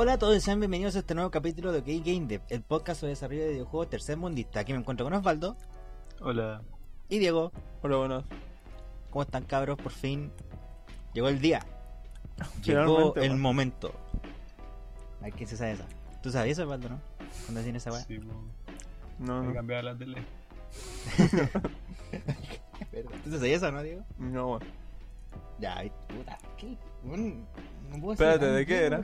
[0.00, 2.62] Hola a todos y sean bienvenidos a este nuevo capítulo de OK Game Dev, el
[2.62, 4.60] podcast sobre desarrollo de videojuegos tercer mundista.
[4.60, 5.56] Aquí me encuentro con Osvaldo
[6.20, 6.62] Hola.
[7.08, 7.50] y Diego.
[7.82, 8.24] Hola, buenas.
[9.10, 9.76] ¿Cómo están cabros?
[9.76, 10.30] Por fin
[11.14, 11.66] llegó el día.
[12.62, 13.92] Llegó el momento.
[15.18, 15.86] A ver quién se sabe esa.
[16.22, 17.00] ¿Tú sabías eso, Osvaldo, no?
[17.46, 18.02] ¿Cuándo tiene esa weá?
[18.02, 18.34] Sí, po.
[19.18, 19.52] No, no.
[19.52, 20.22] cambiado la tele.
[23.24, 24.04] ¿Tú sabías eso, no, Diego?
[24.16, 24.62] No, weón.
[25.58, 26.38] Ya, puta.
[26.56, 26.76] ¿Qué?
[27.04, 29.02] No puedo Espérate, ¿de qué era?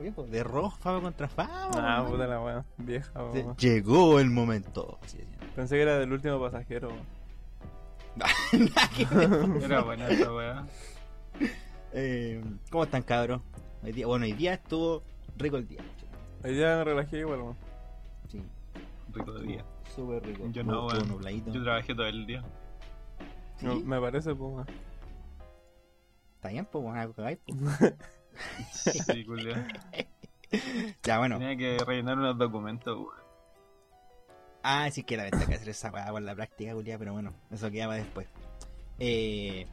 [0.00, 0.24] viejo.
[0.24, 1.70] De rojo, fama contra fama.
[1.74, 2.64] Ah, puta la weá.
[2.78, 3.56] Vieja, weón.
[3.56, 4.98] Llegó el momento.
[5.02, 5.38] Así decían.
[5.54, 6.90] Pensé que era del último pasajero.
[9.62, 10.66] Era buena esa weá.
[11.92, 13.40] Eh, ¿Cómo están, cabros?
[13.82, 15.02] Hoy día, bueno, hoy día estuvo
[15.36, 15.80] rico el día.
[16.44, 17.56] Hoy día me relajé igual, weón.
[18.28, 18.42] Sí,
[19.14, 19.64] Rico de día.
[19.94, 20.44] súper rico.
[20.52, 21.52] Yo no, weón.
[21.52, 22.42] Yo trabajé todo el día.
[23.56, 23.66] ¿Sí?
[23.66, 24.66] No, me parece, pues.
[26.42, 27.94] Está bien, pues, bueno, algo cagáis, pues.
[28.72, 29.24] Sí.
[31.04, 31.38] Ya, bueno.
[31.38, 33.10] Tenía que rellenar unos documentos, weón.
[34.64, 37.32] Ah, sí que la ventaja de hacer esa weá con la práctica, culia, pero bueno,
[37.52, 38.26] eso quedaba después.
[38.98, 39.66] Eh,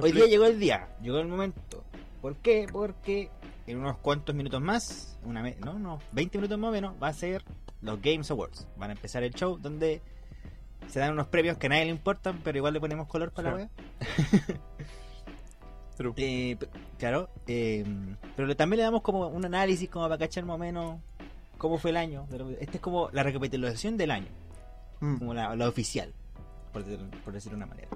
[0.00, 1.82] hoy día llegó el día, llegó el momento.
[2.22, 2.66] ¿Por qué?
[2.70, 3.28] Porque
[3.66, 7.08] en unos cuantos minutos más, una me- no, no, 20 minutos más o menos, va
[7.08, 7.42] a ser
[7.82, 8.68] los Games Awards.
[8.76, 10.02] Van a empezar el show donde
[10.88, 13.50] se dan unos premios que a nadie le importan, pero igual le ponemos color para
[13.52, 13.68] la Sí.
[14.48, 14.60] wea.
[16.00, 16.14] True.
[16.16, 16.56] Eh,
[16.98, 17.84] claro, eh,
[18.36, 20.98] pero también le damos como un análisis como para cachar más o menos
[21.58, 22.26] cómo fue el año.
[22.58, 24.28] Este es como la recapitulación del año
[25.00, 25.18] Mm.
[25.18, 26.12] como la, la oficial,
[26.72, 26.84] por,
[27.24, 27.88] por decirlo de una manera.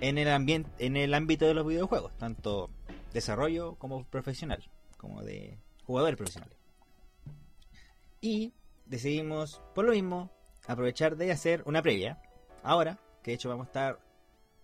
[0.00, 2.70] En el ambiente, en el ámbito de los videojuegos, tanto
[3.12, 4.62] desarrollo como profesional,
[4.96, 6.56] como de jugadores profesionales.
[8.20, 8.52] Y
[8.86, 10.30] decidimos, por lo mismo,
[10.66, 12.20] aprovechar de hacer una previa.
[12.62, 13.98] Ahora, que de hecho vamos a estar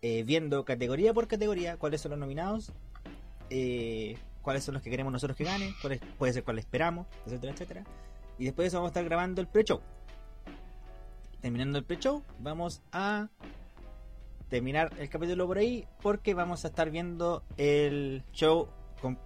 [0.03, 2.72] eh, viendo categoría por categoría cuáles son los nominados,
[3.50, 7.53] eh, cuáles son los que queremos nosotros que ganen, cuáles puede ser cuáles esperamos, etcétera,
[7.53, 7.84] etcétera.
[8.38, 9.81] Y después de eso vamos a estar grabando el pre-show
[11.41, 13.28] terminando el pre-show, vamos a
[14.48, 18.69] terminar el capítulo por ahí porque vamos a estar viendo el show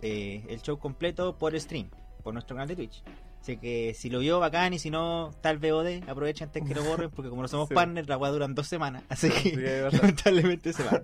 [0.03, 1.89] eh, el show completo por stream,
[2.23, 3.03] por nuestro canal de Twitch.
[3.43, 6.85] Así que si lo vio bacán y si no tal VOD, aprovechen antes que lo
[6.85, 7.75] borren porque como no somos Sí.
[7.75, 9.03] partners, la weá duran dos semanas.
[9.09, 11.03] Así Sí, que lamentablemente se va.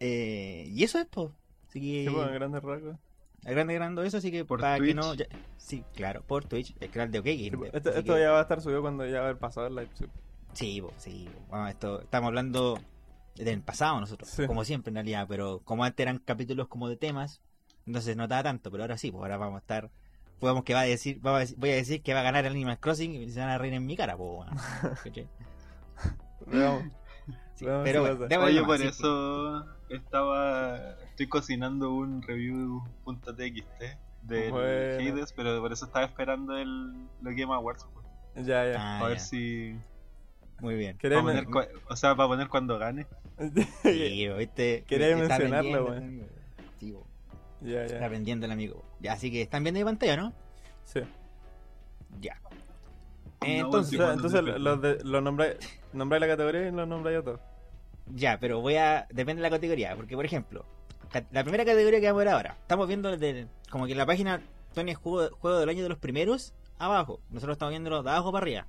[0.00, 1.30] Eh, y eso es pues.
[1.68, 2.96] Así que Sí, pues, en grandes rasgos.
[3.44, 4.96] a grande grande eso, así que ¿Por para que Twitch?
[4.96, 5.26] no ya-
[5.58, 8.30] sí, claro, por Twitch, el canal de OK Game Sí, esto Así esto que- ya
[8.30, 9.90] va a estar subido cuando ya va a haber pasado el live.
[9.94, 10.04] sí.
[10.54, 11.28] Sí, po, sí.
[11.32, 11.40] po.
[11.50, 12.80] Bueno, esto, estamos hablando
[13.36, 14.46] del pasado nosotros, Sí.
[14.46, 17.40] como siempre en realidad, pero como antes eran capítulos como de temas,
[17.86, 19.90] entonces no notaba tanto, pero ahora sí, pues ahora vamos a estar,
[20.38, 22.44] podemos que va a decir, vamos a decir- voy a decir que va a ganar
[22.46, 24.52] el Animal Crossing y se van a reír en mi cara, pues bueno.
[25.04, 25.28] ¿Cachai?
[26.46, 26.84] Veamos.
[27.56, 30.78] Sí, Veamos pero bueno, démosle Oye, por sí, eso estaba.
[31.10, 33.82] Estoy cocinando un review.txt
[34.22, 35.12] del Bueno.
[35.12, 37.86] Hades, pero por eso estaba esperando el, los Game Awards.
[37.92, 38.46] pues.
[38.46, 38.76] Ya, ya.
[38.78, 39.76] Ah, a ver ya, si.
[40.60, 40.96] Muy bien.
[40.98, 43.06] ¿Querés para poner o sea, para poner cuando gane.
[43.82, 44.84] Sí, ¿viste?
[44.86, 46.28] Quería mencionarlo, weón.
[46.78, 46.94] Sí,
[47.60, 48.06] po, ya, está ya.
[48.06, 48.84] aprendiendo el amigo.
[49.00, 50.32] Ya, así que están viendo mi pantalla, ¿no?
[50.84, 51.00] Sí.
[52.20, 52.40] Ya.
[52.42, 52.48] No,
[53.40, 55.56] O Entonces, cuando entonces los, de, los nombráis,
[55.92, 57.40] la categoría y los nombráis a todos.
[58.14, 59.06] Ya, pero voy a.
[59.10, 59.94] Depende de la categoría.
[59.96, 60.64] Porque, por ejemplo,
[61.30, 62.56] la primera categoría que vamos a ver ahora.
[62.60, 63.46] Estamos viendo desde.
[63.70, 64.40] Como que la página
[64.74, 67.20] Tony juego, juego del año de los primeros abajo.
[67.30, 68.66] Nosotros estamos viendo de abajo para arriba.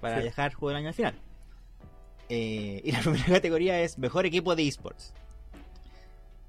[0.00, 0.22] Para Sí.
[0.24, 1.14] dejar juego del año al final.
[2.28, 5.12] Eh, y la primera categoría es mejor equipo de esports.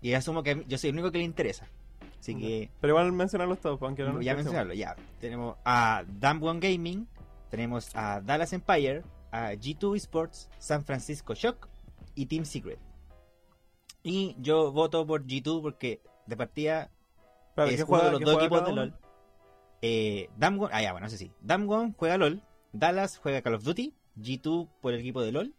[0.02, 1.68] Y asumo que yo soy el único que le interesa.
[2.20, 2.70] Así que.
[2.82, 4.96] Pero igual mencionarlos todos, aunque no ya mencionarlo, ya.
[5.20, 7.08] Tenemos a One Gaming.
[7.50, 9.04] Tenemos a Dallas Empire.
[9.32, 10.50] A G2 Esports.
[10.60, 11.68] San Francisco Shock.
[12.16, 12.80] Y Team Secret.
[14.04, 16.90] Y yo voto por G2 porque de partida
[17.50, 18.74] Espérate, es ¿qué uno de los dos equipos de?
[18.74, 18.94] LOL.
[19.82, 21.32] Eh, Damwon, ah, ya, bueno, no sé si.
[21.42, 22.42] Damwon juega LOL.
[22.72, 23.94] Dallas juega Call of Duty.
[24.18, 25.54] G2 por el equipo de LOL.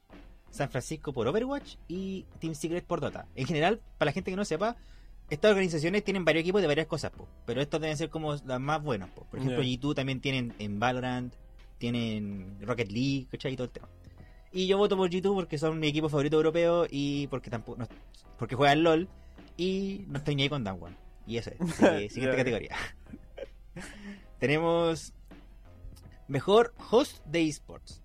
[0.50, 1.76] San Francisco por Overwatch.
[1.88, 3.26] Y Team Secret por Dota.
[3.34, 4.76] En general, para la gente que no sepa,
[5.30, 8.60] estas organizaciones tienen varios equipos de varias cosas, po, pero estos deben ser como las
[8.60, 9.08] más buenas.
[9.10, 9.24] po.
[9.24, 9.68] Por ejemplo, Ya.
[9.68, 11.34] G2 también tienen en Valorant,
[11.78, 13.52] tienen Rocket League, ¿cachai?
[13.52, 13.88] Y todo el tema.
[14.52, 17.88] Y yo voto por G2 porque son mi equipo favorito europeo y porque tampoco no-
[18.38, 19.08] porque juegan LOL
[19.56, 20.96] y no estoy ni ahí con Damwon.
[21.26, 21.60] Y eso es.
[21.82, 22.76] Así que, siguiente categoría.
[24.38, 25.12] Tenemos
[26.28, 28.02] mejor host de esports.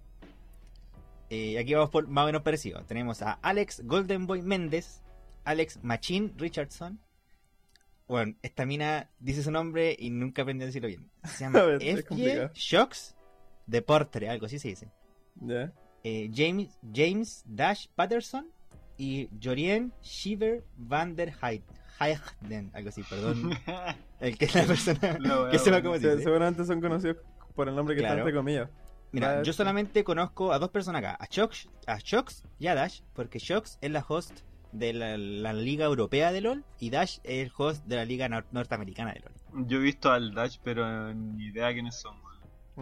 [1.29, 2.83] Eh, aquí vamos por más o menos parecido.
[2.85, 5.01] Tenemos a Alex Goldenboy Méndez,
[5.43, 6.99] Alex Machine Richardson.
[8.07, 11.09] Bueno, esta mina dice su nombre y nunca aprendí a decirlo bien.
[11.23, 12.51] Se llama FJ.
[12.53, 13.15] Shocks
[13.65, 14.91] Deportre, algo así se dice.
[15.41, 15.71] Ya.
[16.03, 18.47] Eh, James, James Dash Patterson
[18.97, 21.33] y Jorien Shiver van der
[21.99, 23.51] Hayden, algo así, perdón.
[24.19, 24.99] El que es la persona
[25.51, 26.23] que sepa cómo se dice.
[26.23, 27.17] seguramente son conocidos
[27.55, 28.15] por el nombre que Claro.
[28.15, 28.69] está entre comillas.
[29.11, 33.01] Mira, yo solamente conozco a dos personas acá, a Shox, a Shox y a Dash,
[33.13, 34.41] porque Shox es la host
[34.77, 38.27] de la, la liga europea de LOL y Dash es el host de la liga
[38.29, 39.67] nor- norteamericana de LOL.
[39.67, 42.15] Yo he visto al Dash, pero ni idea quiénes son.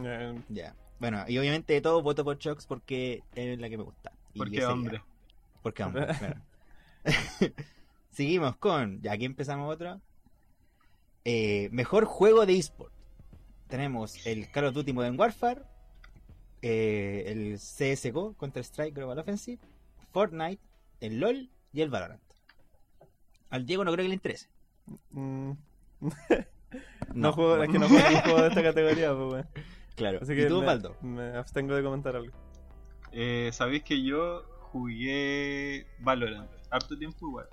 [0.03, 0.75] Eh, Ya.
[0.99, 4.11] Bueno, y obviamente de todo voto por Shox porque es la que me gusta.
[4.33, 5.01] Y Porque hombre.
[5.61, 6.41] Porque hombre, claro.
[8.11, 9.99] Seguimos con, ya aquí empezamos otro.
[11.25, 12.93] Eh, mejor juego de eSport.
[13.67, 15.63] Tenemos el Call of Duty Modern Warfare,
[16.61, 19.59] eh, el CSGO, Counter Strike Global Offensive,
[20.11, 20.61] Fortnite,
[21.01, 22.21] el LOL y el Valorant.
[23.49, 24.47] Al Diego no creo que le interese.
[25.11, 25.51] mm,
[27.13, 29.47] no, No, juego, es que no juego un juego de esta categoría, pues, weón.
[29.95, 30.19] claro.
[30.21, 30.95] Así ¿Y que tú, me, Osvaldo?
[31.01, 32.33] me abstengo de comentar algo.
[33.11, 37.47] Eh, Sabéis que yo jugué Valorant harto tiempo igual.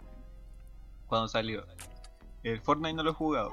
[1.06, 1.66] Cuando salió.
[2.43, 3.50] El Fortnite no lo he jugado.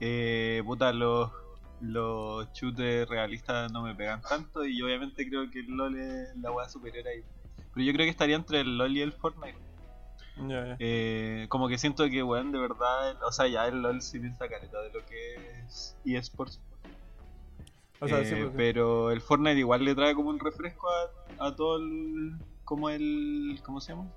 [0.00, 1.30] Eh, puta, los,
[1.80, 6.50] los shooters realistas no me pegan tanto y obviamente creo que el LOL es la
[6.50, 7.22] hueá superior ahí.
[7.78, 9.56] Pero yo creo que estaría entre el LOL y el Fortnite.
[10.48, 10.74] Ya.
[10.80, 14.48] Eh, como que siento que, weón, de verdad, o sea, ya el LOL sí piensa
[14.48, 16.60] careta de lo que es eSports.
[18.00, 20.88] O sea, Eh, sí, pues, pero el Fortnite igual le trae como un refresco
[21.38, 22.36] a, a todo el.
[22.64, 23.60] como el.
[23.64, 24.10] ¿cómo se llama?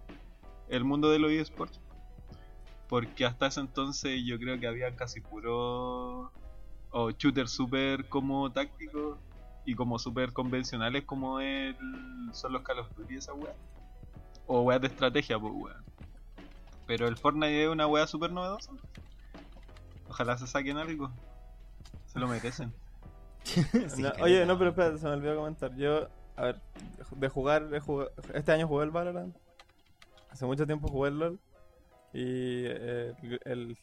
[0.67, 1.79] El mundo de los eSports.
[2.89, 6.31] Porque hasta ese entonces yo creo que había casi puro.
[6.89, 9.19] o shooters super como tácticos
[9.65, 11.75] y como super convencionales como el,
[12.33, 13.53] son los Call of Duty esa wea.
[14.47, 15.83] O weas de estrategia, pues weón.
[16.87, 18.71] Pero el Fortnite es una wea super novedosa.
[20.09, 21.11] Ojalá se saquen algo.
[22.07, 22.73] Se lo merecen.
[23.43, 23.59] Sí,
[24.03, 24.23] No, caleta.
[24.23, 25.75] oye, no, pero espérate, se me olvidó comentar.
[25.75, 26.61] Yo, a ver,
[27.15, 29.35] de jugar, he jugado- este año jugué el Valorant.
[30.29, 31.39] Hace mucho tiempo jugué el LOL.
[32.13, 33.77] Y eh, el, el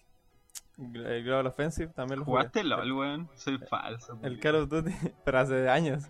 [0.78, 2.38] Global Offensive también lo jugué.
[2.38, 3.28] ¿Jugaste LOL, weón?
[3.34, 4.18] Soy falso.
[4.22, 4.90] El Call of Duty,
[5.24, 6.04] pero hace años.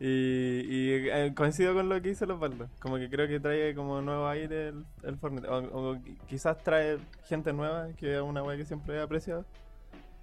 [0.00, 2.68] Y, y, eh, coincido con lo que dice Osvaldo.
[2.80, 5.48] Como que creo que trae como nuevo aire el, el Fortnite.
[5.48, 9.44] O, o qui- quizás trae gente nueva, que es una wea que siempre he apreciado,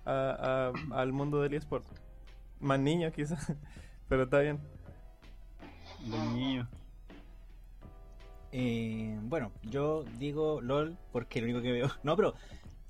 [0.05, 1.85] a- a- al mundo del eSport.
[2.61, 3.53] Más niños quizás,
[4.09, 4.59] pero está bien.
[6.07, 6.67] Los niños.
[8.51, 11.89] Eh, bueno, yo digo LOL porque es lo único que veo.
[12.03, 12.33] No, pero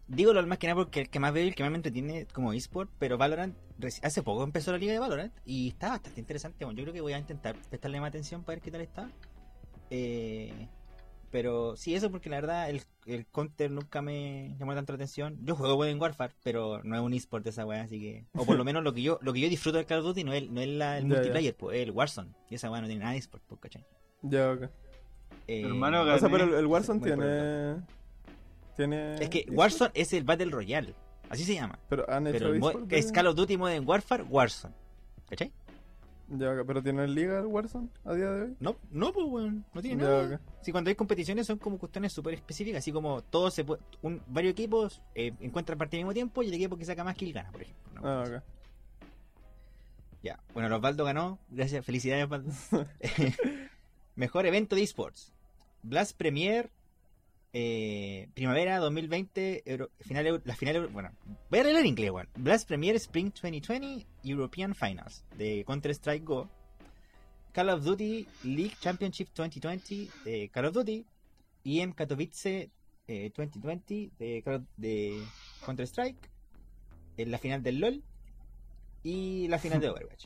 [0.07, 1.78] digo LOL más que nada porque el que más veo y el que más me
[1.78, 3.56] entretiene como eSport, pero Valorant,
[4.04, 6.66] hace poco empezó la liga de Valorant y está bastante interesante.
[6.66, 9.10] Bueno, yo creo que voy a intentar prestarle más atención para ver qué tal está.
[9.90, 10.68] Eh,
[11.31, 15.38] pero sí, eso porque la verdad el, el counter nunca me llamó tanto la atención.
[15.44, 18.25] Yo juego Modern Warfare, pero no es un eSport de esa weá, así que...
[18.36, 20.24] O por lo menos lo que yo lo que yo disfruto del Call of Duty
[20.24, 22.31] no es, no es la- el multiplayer, pues es el Warzone.
[22.50, 23.86] Y esa weá no tiene nada de eSport, pues, ¿cachai?
[24.22, 24.62] Ya, ok.
[25.48, 26.30] Eh, Hermano, O sea, Gané.
[26.31, 27.84] pero el, el Warzone tiene.
[28.75, 29.16] Tiene.
[29.16, 30.94] Es que Warzone es el Battle Royale.
[31.30, 31.80] Así se llama.
[31.89, 34.74] Pero han hecho Pero es de- Call of Duty Modern Warfare Warzone.
[35.30, 35.51] ¿Cachai?
[36.27, 38.56] Ya, pero tiene liga el Warzone a día de hoy.
[38.60, 39.63] No, no, pues, weón.
[39.74, 40.36] No tiene Ya, nada.
[40.36, 40.42] ok.
[40.63, 42.80] Si cuando hay competiciones son como cuestiones súper específicas.
[42.80, 46.48] Así como todos se puede, un, varios equipos eh, encuentran partida al mismo tiempo y
[46.48, 48.01] el equipo que saca más kill gana, por ejemplo.
[48.01, 48.44] Una Ah, cosa ok.
[48.44, 48.52] así.
[50.23, 50.40] Ya.
[50.54, 51.38] Bueno, Osvaldo ganó.
[51.50, 51.85] Gracias.
[51.85, 52.52] Felicidades, Osvaldo.
[54.16, 55.31] Mejor evento de esports.
[55.83, 56.71] Blast Premier.
[57.57, 61.12] Eh, primavera 2020, Euro- final, la final, bueno,
[61.50, 62.28] voy a leer en inglés, weón.
[62.35, 66.50] Blast Premier Spring 2020 European Finals de Counter-Strike Go,
[67.54, 71.06] Call of Duty League Championship 2020 de Call of Duty,
[71.64, 72.69] EM Katowice
[73.07, 75.24] eh, 2020 de, Call of- de
[75.66, 76.30] Counter-Strike,
[77.18, 78.04] la final del LOL
[79.02, 80.26] y la final de Overwatch.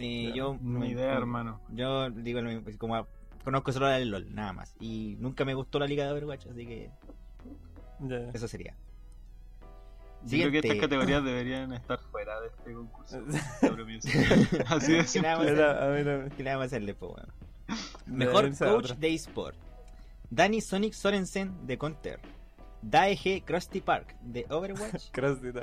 [0.00, 1.60] Eh, yo, Ni idea, como- hermano.
[1.72, 3.06] yo digo lo mismo, como
[3.44, 4.74] conozco solo la del LOL, nada más.
[4.80, 6.90] Y nunca me gustó la liga de Overwatch, así que
[8.00, 8.30] Ya, ya.
[8.32, 8.74] eso sería.
[10.24, 13.20] Yo creo que estas categorías deberían estar fuera de este concurso.
[13.22, 14.64] de.
[14.68, 16.30] Así de Que nada simple.
[16.36, 17.28] ¿Qué le vamos a hacerle, po, weón?
[18.06, 18.94] De Mejor a coach otra.
[18.96, 19.56] de eSport.
[20.30, 22.20] Danny Sonic Sorensen de Counter.
[22.82, 25.10] Daeg Krusty Park de Overwatch.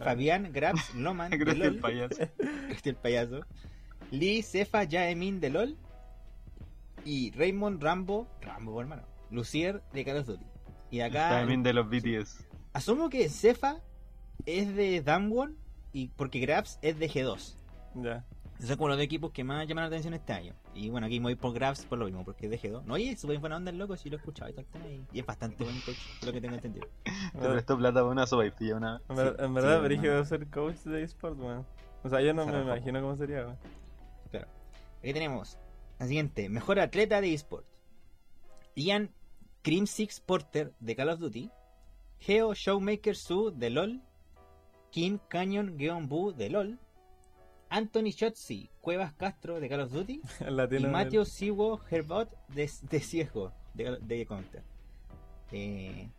[0.03, 1.79] Fabián Grabs Loman de el LOL.
[1.79, 2.23] payaso.
[2.67, 3.41] Krusty el payaso.
[4.11, 5.77] Lee Cefa Jaemin de LOL.
[7.05, 10.45] Y Raymond Rambo, Rambo hermano, Lucier de Call of Duty.
[10.91, 12.45] Y acá También de los BTS.
[12.73, 13.77] asumo que Cefa
[14.45, 15.55] es de Damwon
[15.93, 17.55] y porque Grabs es de G2.
[17.95, 18.25] Ya.
[18.57, 20.53] Esos son como los dos equipos que más llaman la atención este año.
[20.73, 22.83] Y bueno, aquí me voy por Grabs por lo mismo, porque es de G2.
[22.85, 25.25] No, y es súper buena onda el loco, si lo he escuchado y y, es
[25.25, 26.87] bastante buen coach, es lo que tengo entendido.
[27.03, 29.01] Te prestó plata para una sopa y pilla una.
[29.09, 30.25] En, ver- Sí, en verdad, sí, brígido hermano.
[30.25, 31.65] ser coach de eSport, weón.
[32.03, 33.57] O sea, yo no me imagino cómo sería, weón.
[35.01, 35.57] Aquí tenemos
[35.99, 37.65] la siguiente, mejor atleta de eSport.
[38.75, 39.11] Ian
[39.61, 41.49] Crimsix Porter de Call of Duty.
[42.19, 44.01] Geo Showmaker Su de LOL,
[44.89, 46.79] Kim Canyon-Bu de LOL,
[47.69, 50.21] Anthony Shotzi Cuevas Castro de Call of Duty
[50.79, 50.85] y.
[50.85, 54.63] Matthew Siwo Herbot de, de Ciego de, de Counter.
[55.51, 56.09] Eh,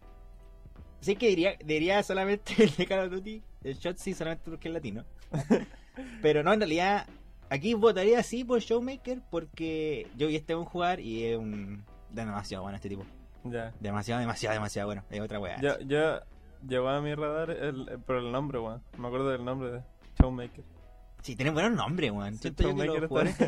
[1.00, 4.75] sí que diría, diría solamente el de Call of Duty, el Shotzi solamente porque es
[4.75, 5.04] latino.
[6.23, 7.06] Pero no, en realidad,
[7.50, 11.85] aquí votaría sí por Showmaker porque yo vi este un jugar y es un.
[12.11, 13.05] demasiado bueno este tipo.
[13.45, 13.73] Ya.
[13.81, 15.05] Demasiado, demasiado, demasiado bueno.
[15.11, 15.61] Es otra weá.
[15.61, 16.21] Yo, yo
[16.67, 18.83] llegó a mi radar el, el- por el nombre, weón.
[18.99, 19.83] Me acuerdo del nombre de
[20.21, 20.65] Showmaker.
[21.23, 22.35] Sí, tienen buenos nombres, weón.
[22.37, 23.38] Sí, que los Showmaker jugadores,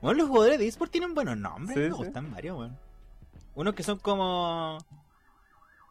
[0.00, 1.74] bueno, los jugadores de eSport tienen buenos nombres.
[1.74, 1.92] Sí, me sí.
[1.92, 2.78] gustan varios, weón.
[3.54, 4.78] Unos que son como.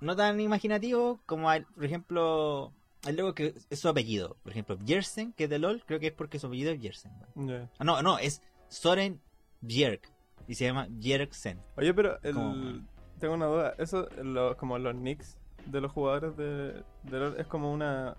[0.02, 2.72] no tan imaginativos como, por ejemplo.
[3.06, 4.38] El logo que es su apellido.
[4.44, 7.12] Por ejemplo, Jersen, que es de LOL, creo que es porque su apellido es Jersen.
[7.36, 7.48] weón.
[7.48, 7.70] Ya.
[7.78, 9.22] Ah, no, no, es Soren
[9.62, 10.02] Bjerg.
[10.48, 11.60] Y se llama Bjergsen.
[11.78, 12.84] Oye, pero el...
[13.20, 13.74] Tengo una duda.
[13.78, 18.16] Eso, lo- como los nicks de los jugadores de, de LoL, ¿es como una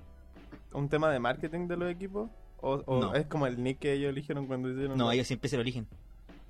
[0.72, 2.30] un tema de marketing de los equipos?
[2.58, 3.14] ¿O, o No.
[3.14, 4.96] es como el nick que ellos eligieron cuando hicieron?
[4.96, 5.86] No, ellos siempre se lo eligen.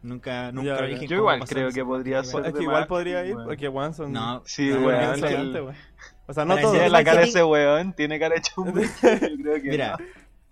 [0.06, 1.08] Nunca, nunca Ya, eligen.
[1.08, 3.46] Yo igual creo en que podría ser Es de que igual podría ir, weón.
[3.48, 4.12] porque Juan son...
[4.12, 5.74] No, Sí, weón, el- weón.
[6.28, 9.30] O sea, no ser Tiene la cara ese weón, tiene cara de Showmaker.
[9.30, 9.96] Yo creo que Mira,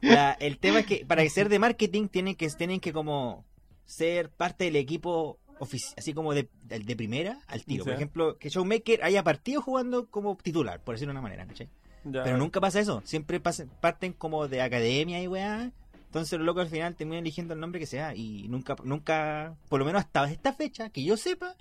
[0.02, 0.10] no.
[0.12, 3.44] la- el tema es que para ser de marketing tienen que, tienen que como
[3.84, 5.38] ser parte del equipo
[5.96, 7.84] así como de, de, de primera al tiro.
[7.84, 11.68] Por ejemplo, que Showmaker haya partido jugando como titular, por decirlo de una manera, ¿cachai?
[12.04, 13.00] Ya, Pero nunca pasa eso.
[13.04, 15.70] Siempre pasen- parten como de academia y weá.
[16.14, 18.14] Entonces los locos al final terminan eligiendo el nombre que sea.
[18.14, 21.56] Y nunca, nunca, por lo menos hasta esta fecha, que yo sepa,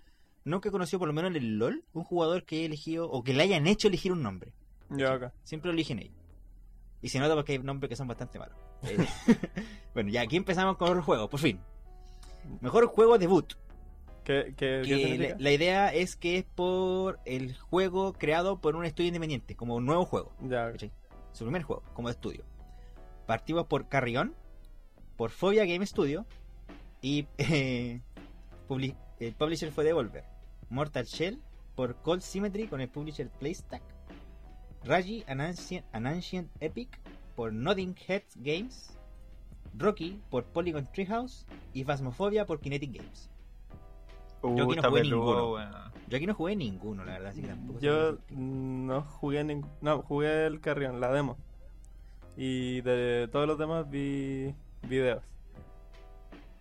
[0.46, 3.24] nunca he conocido por lo menos en el LOL un jugador que haya elegido o
[3.24, 4.54] que le hayan hecho elegir un nombre.
[4.92, 5.32] Ya, ok.
[5.44, 6.14] Siempre lo eligen ellos.
[7.02, 8.56] Y se nota porque hay nombres que son bastante malos.
[8.84, 8.98] Eh,
[9.96, 11.60] bueno, ya aquí empezamos con los juegos, por fin.
[12.62, 13.56] Mejor juego debut.
[14.24, 15.30] ¿Qué, qué, qué Que significa?
[15.30, 19.78] la, la idea es que es por el juego creado por un estudio independiente, como
[19.78, 20.32] un nuevo juego.
[20.42, 20.72] Ya.
[21.32, 22.44] Su primer juego, como de estudio.
[23.26, 24.36] Partimos por Carrión,
[25.18, 26.26] por Phobia Game Studio
[27.02, 28.02] y eh,
[28.68, 30.26] publi- el publisher fue Devolver.
[30.70, 31.40] Mortal Shell
[31.76, 33.84] por Cold Symmetry con el publisher Playstack.
[34.84, 37.00] Raji An Ancient, An Ancient Epic
[37.36, 38.98] por Nothing Heads Games.
[39.76, 43.30] Rocky por Polygon Treehouse y Phasmophobia por Kinetic Games.
[44.44, 45.92] Uh, Yo aquí no jugué peludo, ninguno.
[46.10, 49.72] Yo aquí no jugué ninguno, la verdad, así que tampoco Yo no jugué ningún...
[49.82, 51.38] No, jugué el Carrión, la demo.
[52.36, 54.54] Y de todos los demás vi
[54.88, 55.24] videos.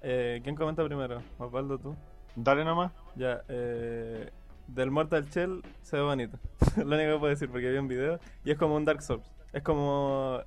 [0.00, 1.22] Eh, ¿Quién comenta primero?
[1.38, 1.94] Osvaldo, tú.
[2.34, 2.92] Dale nomás.
[3.14, 4.30] Ya, eh,
[4.66, 6.38] del Mortal Shell se ve bonito.
[6.76, 8.18] Lo único que puedo decir porque vi un video.
[8.44, 9.30] Y es como un Dark Souls.
[9.52, 10.40] Es como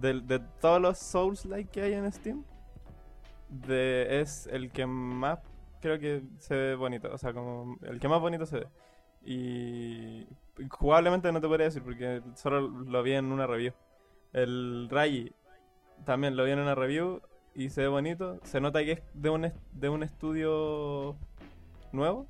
[0.00, 2.44] del- de, todos los Souls-like que hay en Steam.
[3.48, 5.40] De, es el que más
[5.80, 7.12] creo que se ve bonito.
[7.12, 8.66] O sea, como el que más bonito se ve.
[9.24, 10.26] Y
[10.70, 13.72] jugablemente no te podría decir porque solo lo vi en una review.
[14.32, 15.32] El Rayi
[16.04, 17.20] también lo vi en una review
[17.54, 18.38] y se ve bonito.
[18.44, 21.16] Se nota que es de un, est- de un estudio
[21.92, 22.26] nuevo.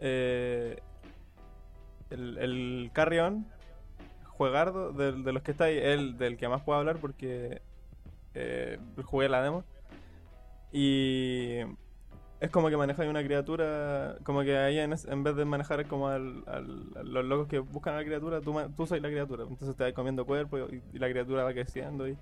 [0.00, 0.78] Eh,
[2.10, 3.46] el, el Carrion,
[4.26, 7.62] juegardo, del- de, los que está ahí, el del que más puedo hablar porque
[8.34, 9.64] eh, jugué la demo.
[10.72, 11.58] Y
[12.40, 16.08] es como que manejas una criatura, como que ahí en, en vez de manejar como
[16.08, 16.44] al,
[17.04, 19.44] los locos que buscan a la criatura, tú, tú soy la criatura.
[19.44, 22.16] Entonces te vas comiendo cuerpo y, y la criatura va creciendo y,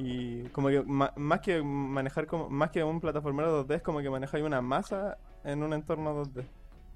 [0.00, 4.00] y como que ma- más que manejar como más que un plataformero 2D es como
[4.00, 6.44] que manejáis una masa en un entorno 2D.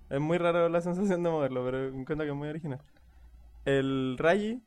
[0.08, 2.80] Es muy raro la sensación de moverlo, pero encuentro que es muy original.
[3.64, 4.62] El Rayi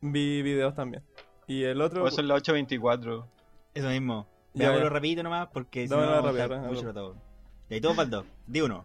[0.00, 1.02] vi videos también.
[1.46, 3.26] Y el otro eso es la 824.
[3.74, 4.26] Eso mismo.
[4.54, 4.88] Ya, ya.
[4.88, 6.72] rapidito nomás porque si Dámelo no rápido, está rápido.
[6.72, 7.16] mucho rato.
[7.68, 8.26] Y ahí todo para el dos.
[8.46, 8.84] Di uno.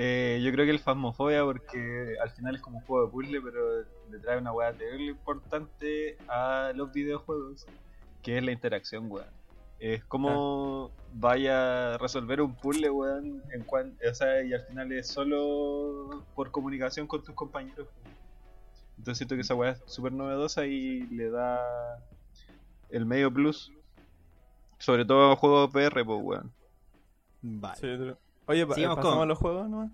[0.00, 3.40] Eh, yo creo que el Phasmophobia porque al final es como un juego de puzzle,
[3.42, 3.60] pero
[4.08, 7.66] le trae una weá terrible importante a los videojuegos,
[8.22, 9.26] que es la interacción, weón.
[9.80, 14.92] Es como vaya a resolver un puzzle, weón, en cuan- o sea, y al final
[14.92, 17.88] es solo por comunicación con tus compañeros.
[17.96, 18.08] weón.
[18.98, 21.58] Entonces siento que esa weá es súper novedosa y le da
[22.90, 23.72] el medio plus.
[24.78, 26.52] Sobre todo a juegos PR, pues, weón.
[27.42, 27.80] Vale.
[27.80, 27.88] Sí,
[28.48, 29.90] Oye, pasamos con- los juegos nomás.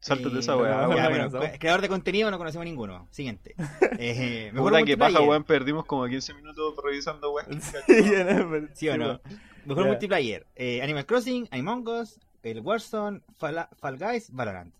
[0.00, 3.06] Sáltate Eh, esa weá, no, bueno, creador de contenido no conocemos ninguno.
[3.10, 3.54] Siguiente.
[3.98, 5.28] Eh, mejor Puta que paja, multiplayer.
[5.30, 7.60] weón, perdimos como 15 minutos revisando weón.
[8.74, 9.20] ¿Sí o no?
[9.64, 10.46] Mejor multiplayer.
[10.56, 14.74] Eh, Animal Crossing, Among Us, el Warzone, Fall, Fall Guys, Valorant.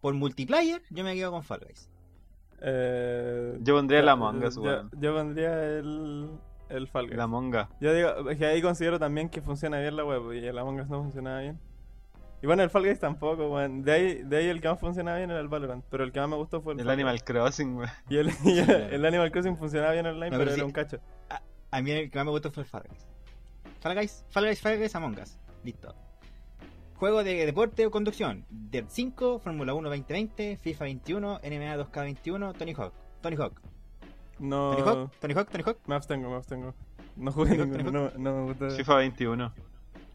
[0.00, 1.88] Por multiplayer, yo me quedo con Fall Guys.
[2.62, 4.90] Eh, Yo pondría la yo- Among Us, yo, weón.
[4.98, 6.30] yo pondría el,
[6.70, 7.16] el Fall Guys.
[7.18, 7.68] La monga.
[7.80, 10.80] Yo digo, es que ahí considero también que funciona bien la web y el Among
[10.80, 11.60] Us no funcionaba bien.
[12.46, 13.82] Y bueno, el Fall Guys tampoco, weón.
[13.82, 15.84] De ahí, de ahí el que más funcionaba bien era el Valorant.
[15.90, 17.24] Pero el que más me gustó fue el, El Animal.
[17.24, 17.90] Crossing, weón.
[18.08, 20.62] Y el, y el, el Animal Crossing funcionaba bien online, No, pero pero era sí.
[20.64, 21.00] un cacho.
[21.72, 23.04] A mí el que más me gustó fue el Fall Guys.
[23.80, 25.36] Fall Guys, Fall Guys, Fall Guys, Among Us.
[25.64, 25.92] Listo.
[26.94, 28.46] Juego de deporte o conducción.
[28.48, 32.92] Dirt 5, Fórmula 1 2020, FIFA 21, NBA 2K21, Tony Hawk.
[33.22, 33.60] Tony Hawk.
[34.38, 34.70] No.
[34.76, 35.78] Tony Hawk, Tony Hawk, Tony Hawk.
[35.86, 36.74] Me abstengo, me abstengo.
[37.16, 38.70] No jugué ¿Tony Hawk, ninguno, no, no me gusta.
[38.70, 39.52] FIFA 21.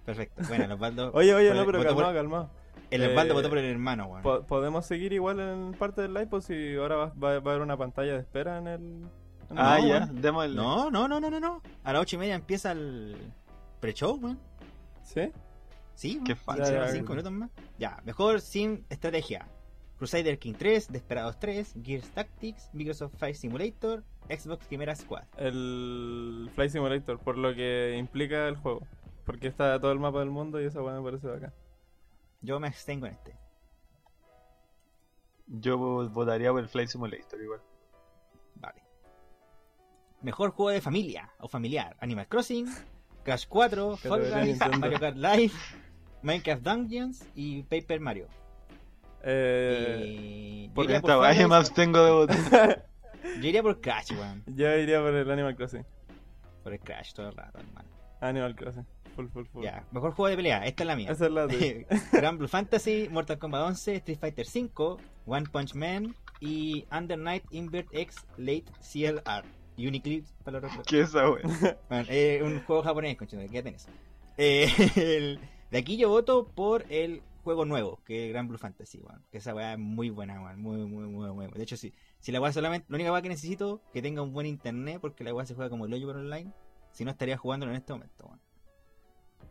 [0.06, 0.42] Perfecto.
[0.48, 1.12] Bueno, el Osvaldo.
[1.14, 2.50] Oye, oye, no, el- pero calmado, por- calmado.
[2.90, 4.24] El Osvaldo Eh, votó por el hermano, weón.
[4.24, 6.28] Po- ¿Podemos seguir igual en parte del live?
[6.28, 8.82] Pues si ahora va, va- va a haber una pantalla de espera en el.
[8.82, 9.04] en
[9.52, 10.22] el- Ah, No, ya, weón.
[10.22, 10.56] démosle.
[10.56, 11.62] No, no, no, no, no, no.
[11.84, 13.16] A las ocho y media empieza el
[13.80, 14.40] pre-show, weón.
[15.04, 15.32] ¿Sí?
[15.96, 16.20] Sí.
[16.26, 16.36] Qué
[16.92, 17.50] cinco minutos más.
[17.78, 19.48] Ya, mejor sin estrategia.
[19.98, 25.24] Crusader King 3, Desperados 3, Gears Tactics, Microsoft Flight Simulator, Xbox Chimera Squad.
[25.38, 28.82] El Flight Simulator, por lo que implica el juego.
[29.26, 31.54] Porque está todo el mapa del mundo y esa weá me parece bacán.
[32.42, 33.36] Yo me abstengo en este.
[35.48, 35.78] Yo
[36.10, 37.62] votaría por el Flight Simulator igual.
[38.56, 38.82] Vale.
[40.22, 41.96] Mejor juego de familia o familiar.
[42.00, 42.68] Animal Crossing,
[43.24, 44.60] Crash 4, Fall Guys.
[44.80, 45.54] Mario Kart Live,
[46.22, 48.28] Minecraft Dungeons y Paper Mario.
[49.24, 50.06] Eh,
[50.66, 52.88] Y por Esta vaya me abstengo de votar.
[53.40, 54.44] Yo iría por Crash, weón.
[54.48, 55.86] Yo iría por el Animal Crossing.
[56.64, 57.88] Por el Crash todo el rato, hermano.
[58.20, 58.86] Animal Crossing.
[59.16, 59.64] Full, full, full.
[59.64, 60.66] Ya, mejor juego de pelea.
[60.66, 61.12] Esta es la mía.
[61.12, 61.86] Esa es la de.
[62.12, 67.44] Grand Blue Fantasy, Mortal Kombat 11, Street Fighter 5, One Punch Man y Under Night
[67.52, 69.44] Invert X Late CLR.
[69.78, 70.86] Uniclips para los otros.
[70.88, 71.26] ¿Qué es esa?
[71.90, 73.88] Bueno, eh, un juego japonés, conchito, ¿qué tenés?
[74.38, 75.40] Eh, el-
[75.72, 79.24] de aquí yo voto por el juego nuevo, que es Grand Blue Fantasy, weón.
[79.32, 80.62] Que esa weá es muy buena, weón.
[80.62, 81.54] Muy, muy, muy, muy buena.
[81.56, 82.86] De hecho, si, si la weá solamente.
[82.90, 85.70] La única weá que necesito que tenga un buen internet, porque la weá se juega
[85.70, 86.52] como el hoyo por online.
[86.92, 88.40] Si no, estaría jugándolo en este momento, weón.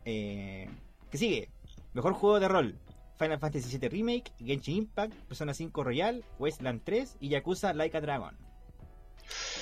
[0.05, 0.69] Eh,
[1.09, 1.49] ¿Qué sigue?
[1.93, 2.75] Mejor juego de rol.
[3.17, 8.01] Final Fantasy VII Remake, Genshin Impact, Persona 5 Royal, Wasteland 3 y Yakuza Like a
[8.01, 8.35] Dragon.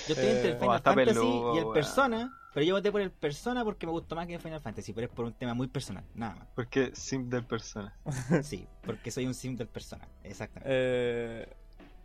[0.07, 1.67] Yo estoy Eh, entre el oh, Final está Fantasy peludo, y el.
[1.73, 4.93] Persona, pero yo voté por el Persona porque me gustó más que el Final Fantasy,
[4.93, 6.47] pero es por un tema muy personal, nada más.
[6.55, 7.93] Porque sim del persona.
[8.43, 10.69] Sí, porque soy un sim del Persona, exactamente.
[10.71, 11.55] Eh,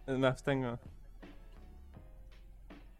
[0.07, 0.79] me abstengo.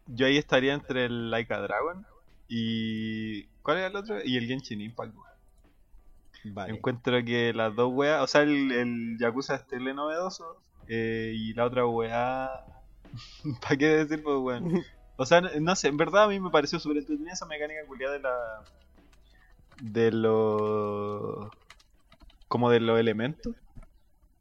[0.07, 2.05] Yo ahí estaría entre el Like a Dragon
[2.47, 3.43] y.
[3.61, 4.17] ¿Cuál era el otro?
[4.23, 5.15] Y el Genshin Impact.
[5.15, 6.53] weón.
[6.53, 6.73] Vale.
[6.73, 11.53] Encuentro que las dos weas, o sea, el, el Yakuza es tele novedoso eh, y
[11.53, 12.49] la otra wea.
[13.61, 14.83] ¿Para qué decir, pues, weón?
[15.17, 18.15] O sea, no, sé, en verdad a mí me pareció súper entretenida esa mecánica culiada
[18.15, 18.35] de la.
[19.81, 21.49] de los.
[22.49, 23.55] como de los elementos.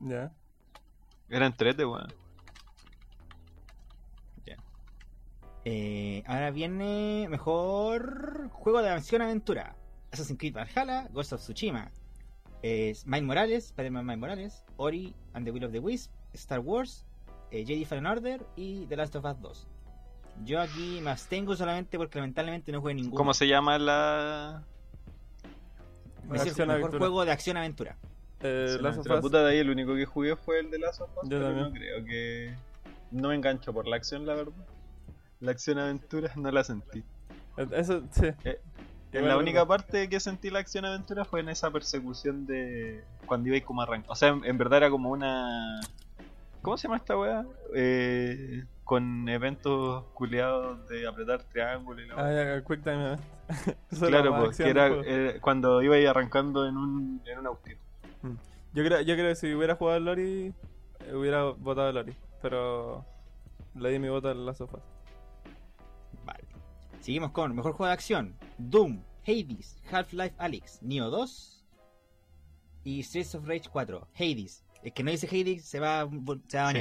[0.00, 0.32] Ya.
[1.28, 2.12] Era entrete, weón.
[5.64, 9.74] Eh, ahora viene mejor juego de acción-aventura.
[10.12, 11.90] Assassin's Creed Valhalla, Ghost of Tsushima,
[12.62, 17.04] eh, Miles Morales, Spider-Man Miles Morales, Ori and the Will of the Wisp, Star Wars,
[17.50, 19.66] eh, Jedi Fallen Order y The Last of Us 2.
[20.44, 23.16] Yo aquí me abstengo solamente porque lamentablemente no jugué ninguno.
[23.16, 24.62] ¿Cómo se llama la.
[26.28, 26.98] Me Acción mejor aventura.
[26.98, 27.96] juego de acción-aventura.
[28.40, 29.20] Eh, Last of la Us.
[29.20, 31.44] puta de ahí, el único que jugué fue el de Last of Us, Yo pero
[31.46, 31.64] también.
[31.68, 32.54] no creo que.
[33.10, 34.52] No me engancho por la acción, la verdad.
[35.40, 37.04] La acción aventura no la sentí.
[37.72, 38.26] Eso, sí.
[38.44, 38.60] Eh,
[39.12, 43.04] En la única parte que sentí la acción aventura fue en esa persecución de.
[43.26, 44.10] cuando ibais como arrancar.
[44.10, 45.80] O sea, en, en verdad era como una.
[46.62, 47.44] ¿Cómo se llama esta weá?
[47.74, 53.20] Eh, con eventos culeados de apretar triángulo y la Ah, ya, Quick Time Event.
[53.48, 55.02] Eso es la Claro, pues, que era juego.
[55.06, 57.80] eh, cuando ibais arrancando en un, en un autito.
[58.72, 60.52] Yo creo, yo creo que si hubiera jugado al Lori,
[61.14, 62.16] hubiera votado al Lori.
[62.42, 63.04] Pero
[63.76, 64.80] le di mi voto al Last of Us.
[67.04, 71.62] Seguimos con mejor juego de acción: Doom, Hades, Half-Life Alyx, Neo 2
[72.82, 74.08] y Streets of Rage 4.
[74.14, 74.64] Hades.
[74.82, 76.08] El que no dice Hades se va,
[76.48, 76.78] se va Sí.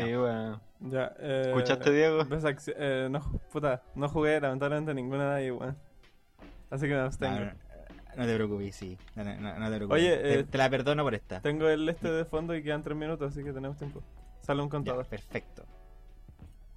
[0.80, 2.26] Ya, eh, ¿Escuchaste, Diego?
[2.78, 3.20] eh, no,
[3.52, 5.78] puta, no jugué lamentablemente ninguna de ahí, weón.
[6.70, 7.40] Así que me No, abstengo.
[7.40, 7.52] no,
[8.16, 8.98] no te preocupes, sí.
[9.18, 10.02] No, no, no- no te preocupes.
[10.02, 11.42] Oye, te, eh, te la perdono por esta.
[11.42, 14.02] Tengo el este de fondo y quedan tres minutos, así que tenemos tiempo.
[14.40, 15.06] Sale un Ya, contador.
[15.06, 15.66] perfecto.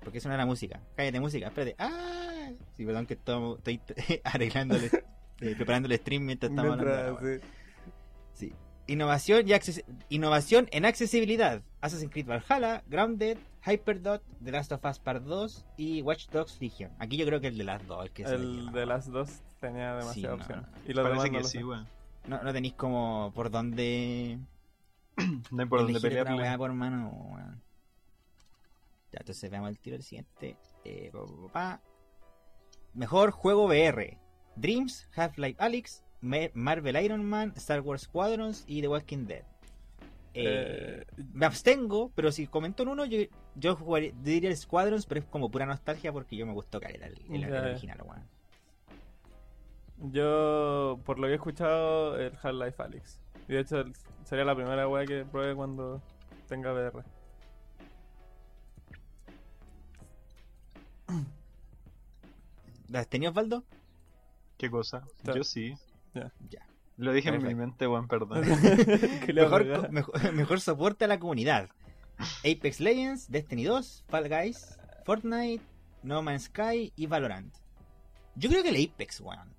[0.07, 0.81] Porque suena la música.
[0.95, 1.75] Cállate música, espérate.
[1.81, 2.51] ¡Ah!
[2.77, 3.81] Sí, perdón que estamos- estoy
[4.25, 7.19] arreglando, eh, preparando el stream mientras estamos hablando.
[7.21, 7.40] sí.
[8.33, 8.53] Sí.
[8.87, 11.61] Innovación y acces- innovación en accesibilidad.
[11.81, 16.92] Assassin's Creed Valhalla, Grounded, Hyperdot, The Last of Us Part 2 y Watch Dogs Legion.
[17.01, 19.97] Aquí yo creo que el de las dos, el que El de las dos tenía
[19.97, 20.62] demasiada Sí, no, opción.
[20.62, 20.79] no.
[20.88, 21.88] Y los demás Parece no que lo sí, weón.
[22.29, 24.38] No, no tenéis como por dónde
[25.51, 25.99] No hay por dónde
[26.35, 27.11] weá por mano.
[27.33, 27.65] weón.
[29.16, 30.59] Ya, entonces veamos el tiro del siguiente.
[30.85, 31.81] Eh, pa, pa, pa.
[32.92, 34.18] Mejor juego VR.
[34.57, 39.44] Dreams, Half-Life Alyx, Ma- Marvel Iron Man, Star Wars Squadrons y The Walking Dead.
[40.35, 43.20] Eh, Eh, me abstengo, pero si comento en uno, yo,
[43.55, 47.02] yo jugaría, diría el Squadrons, pero es como pura nostalgia porque yo me gustó caer
[47.02, 48.22] el, el, original, weón.
[50.12, 53.20] Yo, por lo que he escuchado, el Half-Life Alyx.
[53.48, 53.83] Y de hecho,
[54.24, 56.02] sería la primera wea que pruebe cuando
[56.48, 57.02] tenga VR.
[62.88, 63.64] ¿La has tenido, Osvaldo?
[64.57, 65.05] ¿Qué cosa?
[65.35, 65.75] Yo sí.
[66.14, 66.66] Ya.
[66.96, 68.40] Lo dije en mi mente, weón, perdón.
[69.35, 71.68] Mejor, mejor, mejor soporte a la comunidad.
[72.38, 75.62] Apex Legends, Destiny 2, Fall Guys, Fortnite,
[76.03, 77.55] No Man's Sky y Valorant.
[78.35, 79.55] Yo creo que el Apex, weón.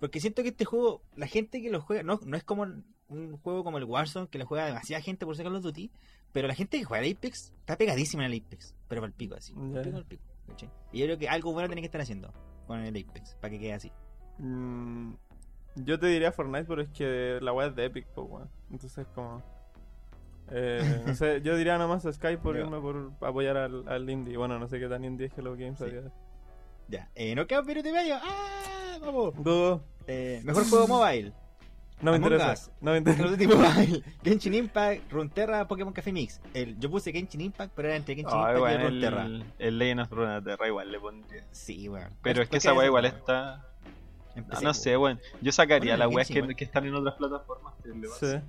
[0.00, 2.66] Porque siento que este juego, la gente que lo juega, no, no es como
[3.08, 5.90] un juego como el Warzone que lo juega demasiada gente por ser Call of Duty,
[6.32, 9.14] pero la gente que juega al Apex está pegadísima en el Apex, pero para el
[9.14, 9.54] pico así.
[9.54, 9.80] Ya.
[9.80, 10.70] Al pico, pico, ¿cachai?
[10.92, 12.32] Y yo creo que algo bueno tiene que estar haciendo
[12.66, 13.92] con el Apex, para que quede así.
[14.38, 15.12] Mm,
[15.76, 18.48] yo te diría Fortnite, pero es que la wea es de Epic, po, weón.
[18.70, 19.42] Entonces, como.
[20.50, 24.36] Eh, no sé, yo diría nomás Sky por Yo- irme por apoyar al, al indie.
[24.36, 25.78] Bueno, no sé qué tan indie es Hello Games.
[25.78, 25.84] Sí.
[25.84, 26.12] había.
[26.88, 28.16] Ya, eh, no queda un minuto y medio.
[28.22, 28.96] ¡Ah!
[29.00, 29.34] ¡Vamos!
[29.42, 29.82] Dudo.
[30.06, 31.32] Eh, mejor juego mobile.
[32.00, 32.52] No me Among interesa.
[32.52, 32.70] Us.
[32.80, 33.24] No me interesa.
[33.24, 36.40] Duty Mobile, Genshin Impact, Runeterra, Pokémon Café Mix.
[36.54, 39.24] El, yo puse Genshin Impact, pero era entre Genshin Ay, Impact y Runeterra.
[39.26, 41.44] el, el Legend of Runeterra igual le pondría.
[41.50, 42.12] Sí, weón.
[42.22, 43.64] Pero es que ¿Por esa weá igual está.
[44.36, 45.20] Empecé, No, no sé, weón.
[45.40, 47.74] Yo sacaría Bueno, las weas que, que están en otras plataformas.
[47.82, 48.12] que le Sí.
[48.12, 48.40] Sí, pues,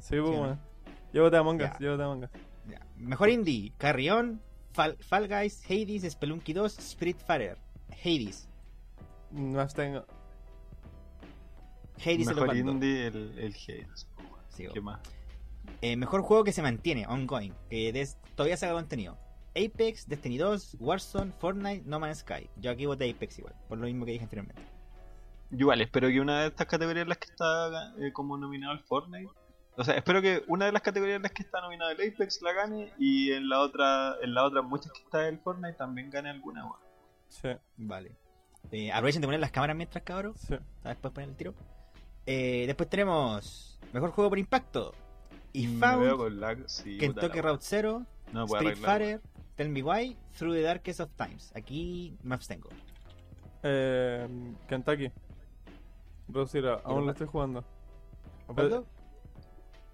[0.00, 0.58] Sí, weón.
[1.12, 1.62] Llévate a Among Us.
[1.62, 1.78] Ya.
[1.78, 2.30] Llévate a Among Us.
[2.96, 4.40] Mejor indie, Carrion,
[4.72, 7.56] Fall, Fall Guys, Hades, Spelunky 2, Spiritfarer.
[8.04, 8.48] Hades.
[9.30, 10.04] No abstengo.
[12.04, 12.72] Hades se lo Mejor mandó.
[12.72, 13.54] indie, el, el.
[13.54, 15.00] Sí, ¿Qué más?
[15.82, 19.18] Eh, mejor juego que se mantiene, ongoing, que des- todavía saca contenido.
[19.56, 22.48] Apex, Destiny 2, Warzone, Fortnite, No Man's Sky.
[22.56, 24.62] Yo aquí voté Apex igual, por lo mismo que dije anteriormente.
[25.50, 28.72] Yo igual espero que una de estas categorías en las que está eh, como nominado
[28.74, 29.30] el Fortnite.
[29.78, 32.40] O sea, espero que una de las categorías en las que está nominado el Apex
[32.42, 36.10] la gane y en la otra, en la otra muchas que está el Fortnite también
[36.10, 36.64] gane alguna.
[36.64, 36.78] weón.
[37.28, 38.16] Sí, Vale.
[38.72, 40.40] Eh, aprovechen de poner las cámaras mientras, cabros.
[40.40, 40.54] sí.
[40.82, 41.54] para después poner el tiro.
[42.26, 44.92] Eh, después tenemos Mejor Juego por Impacto.
[45.52, 46.98] Y veo Found, lag, sí.
[46.98, 48.04] Kentucky Route Zero.
[48.32, 48.76] No Street.
[48.76, 49.22] Fighter,
[49.54, 51.52] Tell Me Why, Through the Darkest of Times.
[51.54, 52.68] Aquí me abstengo.
[53.62, 54.28] Eh,
[54.68, 55.10] Kentucky.
[56.48, 57.64] Zero, aún lo estoy jugando.
[58.48, 58.86] ¿Osvaldo?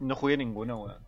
[0.01, 0.99] No jugué ninguno, weón.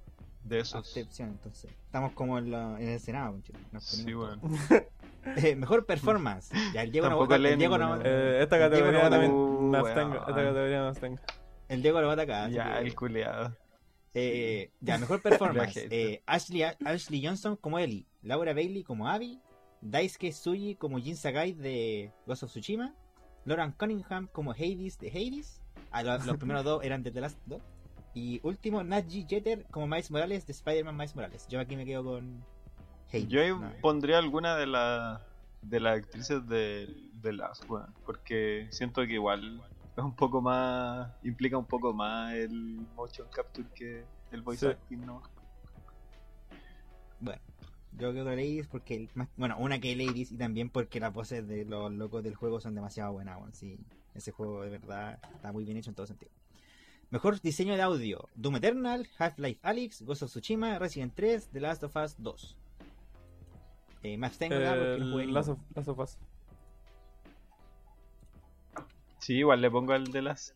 [0.44, 0.74] De esos.
[0.76, 1.70] Abstención, entonces.
[1.86, 3.40] Estamos como en, la- en el Senado.
[3.72, 4.40] Nos Sí, weón.
[5.36, 6.52] Eh, mejor performance.
[6.72, 7.38] Ya, el Diego no Tampoco vota.
[7.38, 8.08] lee El Diego no, ninguno.
[8.10, 9.76] Eh, esta categoría vota- también Uh.
[9.76, 9.94] Esta
[10.34, 10.92] categoría
[11.68, 12.44] el Diego lo vota acá.
[12.44, 13.56] así Ya, que- el culeado.
[14.12, 15.76] Eh, ya, mejor performance.
[15.90, 19.40] Eh, Ashley, Ashley Johnson como Ellie, Laura Bailey como Abby,
[19.80, 22.94] Daisuke Tsuji como Jin Sakai de Ghost of Tsushima,
[23.44, 25.60] Lauren Cunningham como Hades de Hades.
[25.90, 27.60] Ah, lo- los, primeros dos eran de The Last dos.
[28.14, 31.46] Y último, Naji Jeter como Miles Morales de Spider-Man Miles Morales.
[31.48, 32.44] Yo aquí me quedo con
[33.28, 33.72] Yo ahí no.
[33.80, 35.20] pondría alguna de las
[35.62, 36.88] de las actrices de,
[37.22, 39.62] de las weón, porque siento que igual
[39.96, 44.72] es un poco más implica un poco más el motion capture que el voice Sí.
[44.72, 45.22] acting no
[47.20, 47.40] Bueno,
[47.92, 51.12] yo creo que Ladies porque, el- más- bueno, una que Ladies y también porque las
[51.14, 53.54] voces de los locos del juego son demasiado buenas, weón.
[53.54, 53.78] Sí,
[54.14, 56.30] ese juego de verdad está muy bien hecho en todo sentido.
[57.10, 61.84] Mejor diseño de audio: Doom Eternal, Half-Life Alyx, Ghost of Tsushima, Resident 3, The Last
[61.84, 62.56] of Us 2.
[64.04, 66.18] Eh, me abstengo acá porque no jugué El Last of, Last of Us.
[69.18, 70.54] sí igual le pongo al de las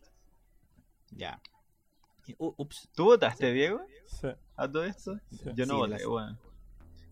[1.10, 1.40] Ya.
[2.26, 2.88] Y- u- ups.
[2.94, 4.28] ¿tú votaste Diego Sí.
[4.56, 5.18] a todo esto?
[5.30, 5.50] Sí.
[5.54, 6.38] yo no Sí, voté las- weón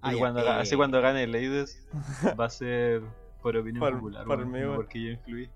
[0.02, 1.82] Ah, ya, cuando, eh, así cuando gane Ladies
[2.38, 3.02] va a ser
[3.42, 5.48] por opinión Por- popular por weón, mí, porque yo influí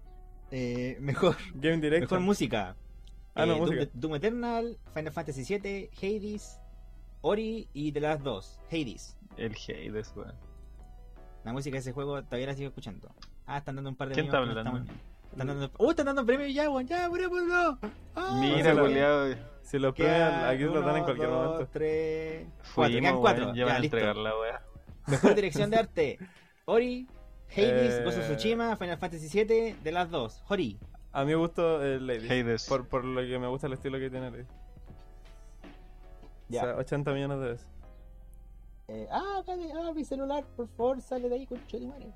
[0.50, 2.22] eh, mejor, Game mejor Direction.
[2.24, 2.74] música:
[3.34, 3.90] Ah, no, Eh, Doom, música.
[3.94, 6.58] Doom Eternal, Final Fantasy 7, Hades,
[7.20, 8.58] Ori y The Last 2.
[8.72, 9.16] Hades.
[9.36, 10.34] el Hades weón
[11.44, 13.08] La música de ese juego todavía la sigo escuchando.
[13.46, 14.48] Ah, están dando un par de ¿Quién premios.
[14.50, 14.92] está hablando?
[15.32, 15.70] están dando...
[15.78, 15.90] ¡Uh!
[15.90, 16.86] Están dando premios ya, weón.
[16.86, 17.78] Ya, ponémoslo.
[18.14, 21.58] Ah, mira la- culiado Si los Quedan premios aquí los dan en cualquier uno, momento.
[21.60, 22.92] Dos, tres, cuatro.
[22.92, 23.44] fuimos Quedan cuatro.
[23.54, 23.96] ya van Ya, a listo.
[23.96, 24.62] entregar la wea
[25.06, 26.18] Mejor dirección de arte.
[26.66, 27.08] Ori,
[27.50, 28.04] Hades, Eh.
[28.06, 30.42] Of Tsushima, Final Fantasy 7, de las dos.
[30.48, 30.78] Ori.
[31.12, 32.30] A mí me gustó el Ladies.
[32.30, 32.68] Hades.
[32.68, 34.46] Por, por lo que me gusta el estilo que tiene Ladies.
[36.48, 36.62] Ya.
[36.62, 37.66] O sea, 80 millones de veces.
[38.92, 42.12] Eh, ah, dale, ah, mi celular, por favor, sale de ahí, concha de madre.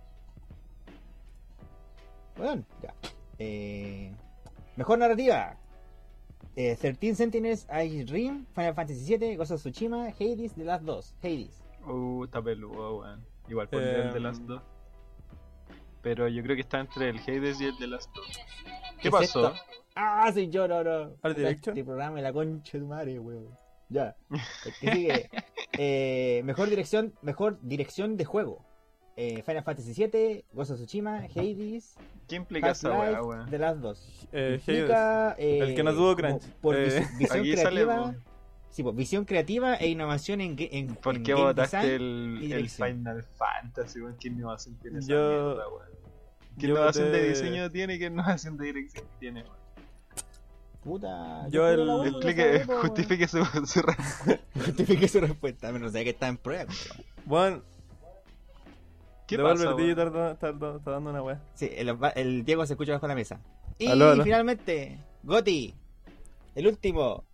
[2.36, 2.92] Bueno, ya.
[3.38, 4.12] Eh,
[4.74, 5.56] mejor narrativa.
[6.56, 11.14] Eh, 13 Sentinels, Ice Rim, Final Fantasy 7, Ghost of Tsushima, Hades, de las dos.
[11.22, 11.62] Hades.
[11.86, 13.24] Uh, está peludo, weón.
[13.48, 14.62] Igual pondría el de Em, las dos.
[16.02, 18.26] Pero yo creo que está entre el Hades y el de las dos.
[19.00, 19.52] ¿Qué es pasó?
[19.52, 19.62] esto?
[19.94, 21.12] Ah, soy yo, no, no.
[21.22, 23.48] Este programa de la concha de tu madre, weón.
[23.88, 24.16] Ya.
[24.30, 24.40] El
[24.80, 25.30] que sigue.
[25.76, 28.64] Eh, mejor dirección, mejor dirección de juego.
[29.16, 31.96] Eh, Final Fantasy VII, Ghost of Tsushima, Hades,
[32.28, 33.50] ¿Qué implica esa weá, Half-Life, weón?
[33.50, 34.28] The Last 2.
[34.32, 36.42] Eh, Implica, eh, El que no tuvo crunch.
[36.60, 38.12] Por Eh, vis- visión Aquí sale, creativa.
[38.12, 38.18] po.
[38.70, 42.68] sí, pues, visión creativa e innovación en, en, ¿Por en qué game votaste design el.
[42.68, 44.16] Final Fantasy, weón?
[44.20, 45.88] ¿Qué innovación tiene esa Yo- mierda, weón?
[46.56, 49.63] ¿Qué yo innovación de diseño tiene y qué innovación de dirección tiene, weón?
[50.84, 51.48] Puta.
[51.48, 54.40] Yo el- la Explique, justifique su, su respuesta.
[54.64, 55.72] Justifique su respuesta.
[55.72, 56.70] Menos sé que está en prueba.
[57.24, 57.62] Bueno,
[59.26, 59.90] ¿Qué pasa, weón?
[59.90, 61.40] está, está- está dando una weá.
[61.54, 63.40] Sí, el, el Diego se escucha bajo la mesa.
[63.78, 64.22] Y Aló, aló.
[64.24, 65.74] finalmente, Goti.
[66.54, 67.24] El último.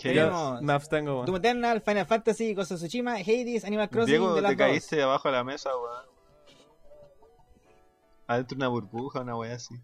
[0.00, 1.26] Tenemos- Me abstengo, weón.
[1.26, 5.28] Doom Eternal, Final Fantasy, Ghost of Tsushima, Hades, Animal Crossing, Diego, The te caíste abajo
[5.28, 6.06] de la mesa, weón.
[8.26, 9.74] Adentro de una burbuja, una weá así.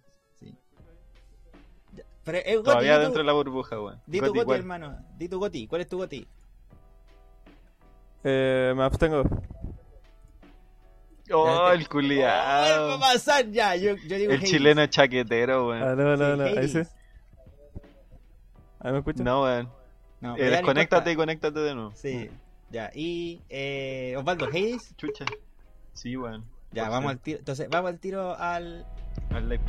[2.30, 4.00] Pero es Goti, Todavía tu- dentro de la burbuja, weón.
[4.06, 4.98] Di tu Goti, hermano.
[5.16, 5.66] Di tu Goti.
[5.66, 6.26] ¿Cuál es tu Goti?
[8.24, 9.22] Eh, me abstengo.
[11.32, 13.00] Oh, el ¿Qué va a culiao.
[13.00, 13.76] pasar ya?
[13.76, 14.50] Yo, yo digo El Hades.
[14.50, 15.82] chileno chaquetero, weón.
[15.82, 16.60] Aló, aló, Sí, aló.
[16.60, 16.78] Ahí sí.
[18.80, 19.24] ¿Ahí me escuchan?
[19.24, 19.68] No, weón.
[20.20, 21.92] No, Eh, no desconéctate y conéctate de nuevo.
[21.94, 22.30] Sí.
[22.70, 22.90] Ya.
[22.94, 24.94] Y eh, Osvaldo, Hades.
[24.96, 25.24] Chucha.
[25.92, 26.44] Sí, weón.
[26.72, 27.38] Ya, vamos ser- al tiro.
[27.38, 28.86] Entonces, vamos al tiro al.
[29.30, 29.64] al like.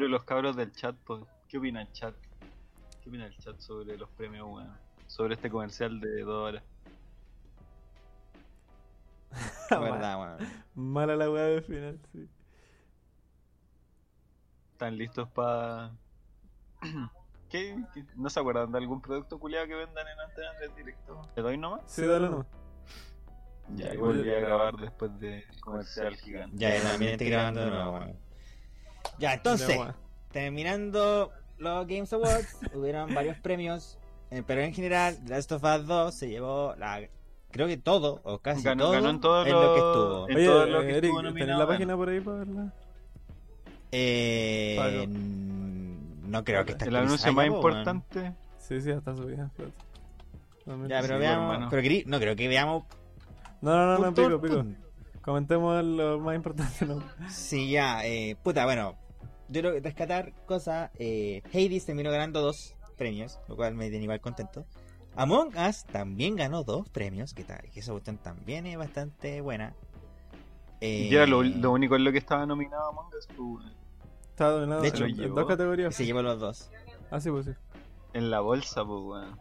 [0.00, 2.14] Pero los cabros del chat, pues, ¿qué opina el chat?
[3.02, 4.74] ¿Qué opina el chat sobre los premios, weón?
[5.06, 6.64] Sobre este comercial de dos horas.
[9.70, 10.64] verdad, weón.
[10.74, 12.26] Mala la weá de final, sí.
[14.72, 15.92] ¿Están listos para...?
[17.50, 17.76] ¿Qué?
[17.92, 18.06] ¿Qué?
[18.16, 21.20] ¿No se acuerdan de algún producto culiado que vendan en antenas de directo?
[21.34, 21.82] ¿Te doy nomás?
[21.84, 22.46] Sí, dale nomás.
[23.74, 26.56] Ya, volví a grabar después de comercial gigante.
[26.56, 28.29] Ya, también estoy grabando de nuevo, weón.
[29.20, 29.78] Ya, entonces,
[30.32, 33.98] terminando los Games Awards, hubieron varios premios,
[34.30, 37.00] eh, pero en general, Last of Us 2 se llevó la.
[37.52, 40.28] Creo que todo, o casi Ganó- todo, ganó en todo lo lo- que estuvo.
[40.30, 42.74] en Oye, todo lo que Eric, estuvo ¿tenés nominado, la página por ahí para verla?
[43.92, 45.06] Eh, Pago.
[46.28, 48.34] no creo que esté El anuncio más importante...
[48.58, 49.50] Sí, sí, hasta subida.
[50.86, 51.56] Ya, pero Sí, veamos.
[51.70, 52.84] Pero no creo que veamos.
[53.62, 54.64] No, no, no, no, pico, pico.
[55.22, 57.02] Comentemos lo más importante, ¿no?
[57.28, 58.94] Sí, ya, eh, puta, bueno.
[59.50, 60.90] Yo creo que rescatar cosas.
[60.98, 64.64] Eh, Hades terminó ganando dos premios, lo cual me tiene igual contento.
[65.16, 69.74] Among Us también ganó dos premios, que, tal, que esa cuestión también es bastante buena.
[70.80, 73.74] Eh, Y era lo, lo único en lo que estaba nominado Among Us, pues, weón.
[74.30, 75.34] Está dominado De hecho, en, llevó.
[75.40, 75.94] dos categorías.
[75.94, 76.70] Se llevó los dos.
[77.10, 77.52] Ah, sí, pues sí.
[78.14, 79.38] En la bolsa, pues, weón.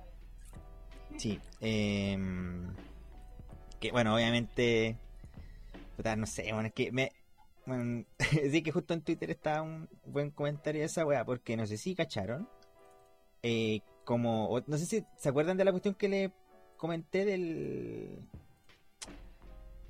[1.17, 1.39] Sí.
[1.61, 2.17] Eh,
[3.79, 4.97] que bueno, obviamente.
[5.95, 7.11] Puta, no sé, bueno, es que me.
[7.69, 8.03] Bueno,
[8.51, 11.77] sí que justo en Twitter estaba un buen comentario de esa weá, porque no sé
[11.77, 12.49] si cacharon.
[13.43, 14.59] Eh, como.
[14.65, 16.31] No sé si se acuerdan de la cuestión que le
[16.77, 18.27] comenté del.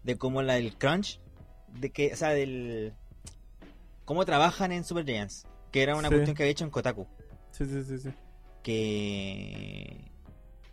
[0.04, 1.22] De cómo la del crunch.
[1.80, 2.94] De que, o sea, del.
[4.04, 5.48] Cómo trabajan en Super Giants.
[5.72, 6.16] Que era una Sí.
[6.16, 7.08] cuestión que había hecho en Kotaku
[7.52, 8.10] Sí, sí, sí, sí.
[8.64, 10.12] que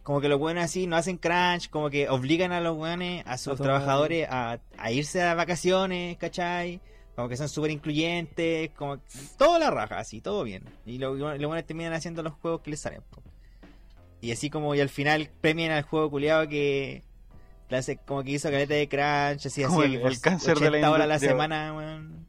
[0.02, 3.36] como que los buenos así no hacen crunch, como que obligan a los buenos, a
[3.38, 6.80] sus trabajadores a, a irse a vacaciones, ¿cachai?
[7.16, 8.98] Como que son súper incluyentes, como
[9.38, 10.62] todo la raja, así, todo bien.
[10.84, 13.02] Y lo- los buenos terminan haciendo los juegos que les salen.
[13.10, 13.22] po.
[14.20, 17.02] Y así como y al final premian al juego culiado que
[17.70, 20.76] hace como que hizo caleta de crunch, así, Como así, el- el cáncer de la
[20.76, 22.26] 80 horas a la semana, weón.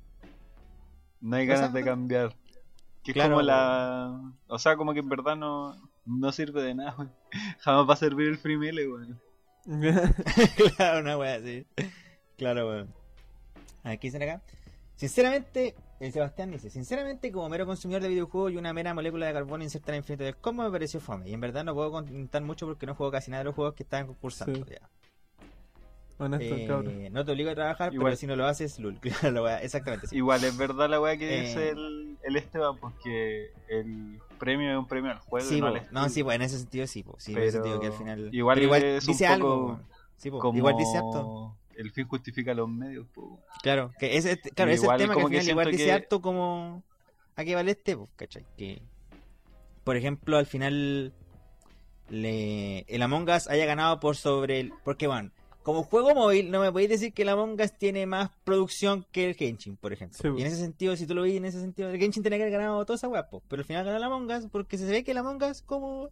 [1.19, 2.35] No hay ganas de cambiar.
[3.03, 4.21] Que es como la.
[4.47, 7.11] O sea, como que en verdad no, no sirve de nada, weón.
[7.59, 9.19] Jamás va a servir el free melee, weón.
[10.77, 11.65] claro, una wea así.
[12.37, 12.93] Claro, weón.
[13.83, 14.41] A ver, ¿qué dicen acá?
[14.97, 19.33] Sinceramente, el Sebastián dice, sinceramente, como mero consumidor de videojuegos y una mera molécula de
[19.33, 21.29] carbono inserta en el infinito del cosmos, me pareció fome.
[21.29, 23.75] Y en verdad no puedo comentar mucho porque no juego casi nada de los juegos
[23.75, 24.65] que estaban concursando.
[24.65, 24.71] Sí.
[24.71, 24.89] ya.
[26.19, 28.99] Honesto, Eh, no te obligo a trabajar, Igual- pero si no lo haces, lul.
[29.01, 30.07] Claro, la wea, exactamente.
[30.07, 30.15] Sí.
[30.17, 31.41] Igual es verdad la weá que Eh.
[31.41, 35.47] dice el, el Esteban, porque el premio es un premio al juego.
[35.47, 35.67] Sí, no,
[36.01, 38.29] al sí, pues en ese sentido sí, sí, en ese sentido que al final.
[38.33, 39.83] igual pero igual es un dice algo, poco weón.
[40.17, 40.39] Sí, po.
[40.39, 41.55] Como igual dice harto.
[41.77, 43.39] El fin justifica los medios, po.
[43.61, 45.91] Claro, que ese, claro, ese es el tema que al que final igual dice que-
[45.91, 46.83] harto como
[47.35, 48.45] a qué vale este, pues, ¿cachai?
[48.57, 48.81] Que,
[49.83, 51.13] por ejemplo, al final
[52.09, 54.73] le, el Among Us haya ganado por sobre el...
[54.83, 58.31] Porque, bueno, como juego móvil no me podéis decir que el Among Us tiene más
[58.43, 60.17] producción que el Genshin, por ejemplo.
[60.19, 62.37] Sí, y en ese sentido, si tú lo ves en ese sentido, el Genshin tenía
[62.39, 64.85] que haber ganado toda esa pues, pero al final ganó el Among Us porque se
[64.85, 66.09] ve que el Among Us como...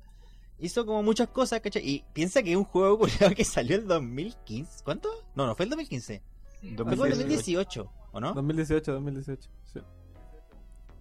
[0.59, 1.87] Hizo como muchas cosas, ¿cachai?
[1.87, 2.99] Y piensa que es un juego
[3.35, 4.83] que salió el 2015.
[4.83, 5.09] ¿Cuánto?
[5.35, 6.21] No, no fue el 2015.
[6.61, 7.83] Fue como el 2018.
[7.83, 8.33] 2018, ¿o no?
[8.33, 9.49] 2018, 2018.
[9.73, 9.79] Sí.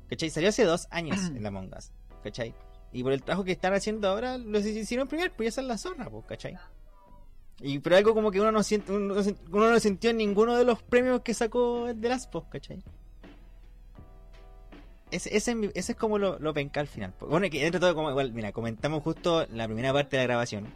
[0.08, 0.30] ¿Cachai?
[0.30, 1.90] Salió hace dos años en la Among Us,
[2.22, 2.54] ¿cachai?
[2.92, 5.78] Y por el trabajo que están haciendo ahora, lo hicieron premiar, pues ya son la
[5.78, 6.56] zorra, pues, ¿cachai?
[7.60, 9.14] Y pero algo como que uno no siente, uno,
[9.50, 12.82] uno no sintió en ninguno de los premios que sacó el de las pues, ¿cachai?
[15.14, 17.12] Ese, ese, es mi- ese es como lo, lo penca al final.
[17.20, 20.26] Bueno, que dentro de todo, como igual, mira, comentamos justo la primera parte de la
[20.26, 20.68] grabación.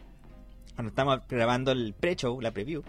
[0.75, 2.83] Cuando estamos grabando el pre-show, la preview.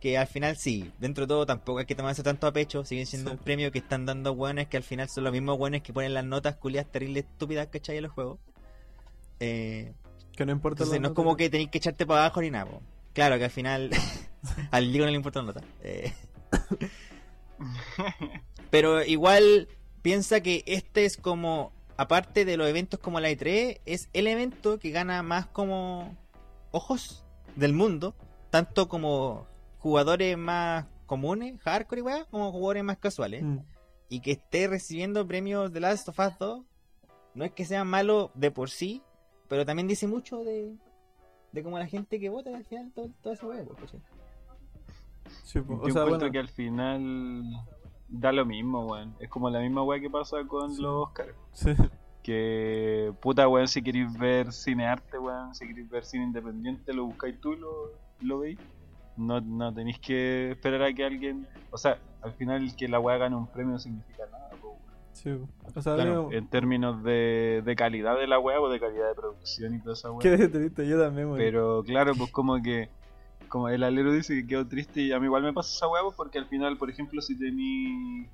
[0.00, 2.84] Que al final sí, dentro de todo tampoco hay que tomarse tanto a pecho.
[2.84, 3.36] Siguen siendo Sí.
[3.36, 6.14] un premio que están dando buenos que al final son los mismos buenos que ponen
[6.14, 7.96] las notas culiadas terribles estúpidas, ¿cachai?
[7.96, 8.38] En los juegos.
[9.40, 9.92] Eh,
[10.36, 12.66] Que no importa entonces no es como que tenéis que echarte para abajo ni nada.
[12.70, 12.82] po.
[13.14, 13.90] Claro que al final
[14.70, 15.62] al Diego no le importa la nota.
[15.82, 16.12] Eh,
[18.70, 19.68] pero igual
[20.06, 24.78] piensa que este es como, aparte de los eventos como la E3, es el evento
[24.78, 26.16] que gana más como
[26.70, 27.24] ojos
[27.56, 28.14] del mundo,
[28.50, 29.48] tanto como
[29.80, 33.42] jugadores más comunes, hardcore y weá, como jugadores más casuales.
[33.42, 33.58] Mm.
[34.08, 36.64] Y que esté recibiendo premios de Last of Us 2,
[37.34, 39.02] no es que sea malo de por sí,
[39.48, 40.72] pero también dice mucho de,
[41.50, 43.74] de como la gente que vota al final todo, todo ese huevo.
[45.42, 45.80] Sí, po.
[45.82, 47.42] Yo o sea, bueno, que al final
[48.08, 49.14] da lo mismo, weón.
[49.20, 50.82] Es como la misma weá que pasa con Sí.
[50.82, 51.34] los Oscars.
[51.52, 51.74] sí.
[52.22, 57.04] Que puta weón, si queréis ver cine arte, weón, si queréis ver cine independiente, lo
[57.06, 58.58] buscáis tú, lo, lo veis.
[59.16, 61.46] No, no tenéis que esperar a que alguien.
[61.70, 64.76] O sea, al final que la weá gane un premio no significa nada, weón.
[65.12, 65.30] Sí.
[65.74, 69.08] O sea, Claro, digo, En términos de, de calidad de la weá o de calidad
[69.08, 70.18] de producción y toda esa weá.
[70.20, 71.38] qué triste, yo también, weón.
[71.38, 72.88] Pero claro, pues como que
[73.48, 76.14] como el alero dice que quedó triste y a mí igual me pasa esa pues,
[76.16, 78.28] porque al final, por ejemplo, si tení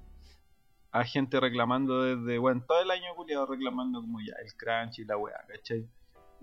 [0.93, 5.05] a gente reclamando desde, bueno, todo el año culiado reclamando como ya el crunch y
[5.05, 5.87] la weá, ¿cachai?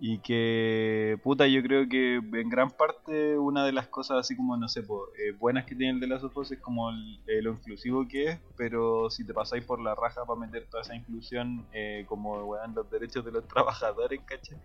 [0.01, 4.55] Y que, puta, yo creo que en gran parte una de las cosas así como,
[4.55, 8.07] no sé, po, eh, buenas que tiene el de las Us es como lo inclusivo
[8.07, 12.05] que es, pero si te pasáis por la raja para meter toda esa inclusión eh,
[12.07, 14.57] como, weón, los derechos de los trabajadores, ¿cachai?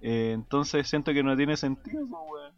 [0.00, 2.52] Eh, entonces siento que no tiene sentido, po, weón.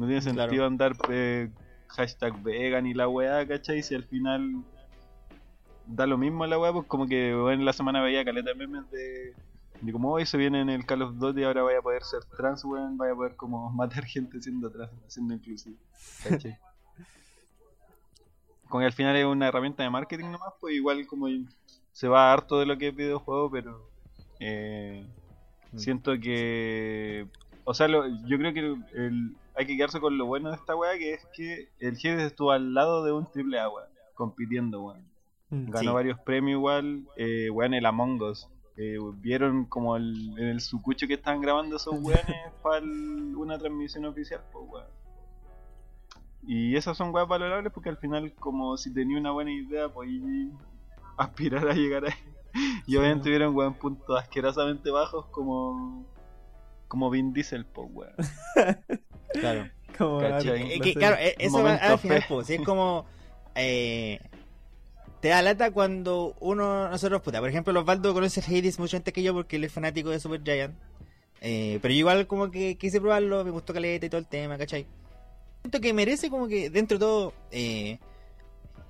[0.00, 0.38] No tiene Claro.
[0.40, 1.50] sentido andar eh,
[1.88, 3.82] hashtag vegan y la weá, ¿cachai?
[3.82, 4.50] Si al final
[5.84, 9.34] da lo mismo la weá, pues como que en la semana veía caleta memes de,
[9.80, 12.24] de como hoy se viene en el Call of Duty ahora vaya a poder ser
[12.36, 15.76] trans, weón, vaya a poder como matar gente siendo trans, siendo inclusivo,
[16.22, 16.56] ¿cachai?
[18.68, 21.26] Como que al final es una herramienta de marketing nomás, pues igual como
[21.92, 23.90] se va harto de lo que es videojuego, pero
[24.38, 25.04] eh,
[25.72, 25.78] Mm.
[25.78, 27.26] siento que
[27.64, 30.74] o sea lo- yo creo que el- hay que quedarse con lo bueno de esta
[30.74, 34.82] weá que es que el Hades estuvo al lado de un triple A weón, compitiendo
[34.82, 35.04] weón.
[35.50, 35.70] Mm.
[35.70, 35.94] ganó Sí.
[35.94, 41.06] varios premios igual eh, weón el Among Us Eh, vieron como el, en el sucucho
[41.06, 44.86] que estaban grabando esos weones para una transmisión oficial pues weón
[46.46, 50.50] y esas son weas valorables porque al final como si tenía una buena idea podí
[51.18, 52.14] aspirar a llegar ahí
[52.86, 52.96] y Sí.
[52.96, 56.06] obviamente tuvieron weón puntos asquerosamente bajos como
[56.88, 58.14] como Vin Diesel pues weón
[59.32, 59.68] Claro.
[60.00, 63.04] Claro, eh, eso va al final, pues, es como.
[63.54, 64.18] eh,
[65.20, 69.12] te da lata cuando uno, nosotros, puta, por ejemplo, los Osvaldo conoce Hades mucho antes
[69.12, 70.74] que yo porque él es fanático de Super Giant.
[71.42, 74.56] Eh, pero yo igual como que quise probarlo, me gustó caleta y todo el tema,
[74.56, 74.86] ¿cachai?
[75.62, 77.98] Siento que merece como que dentro de todo, eh,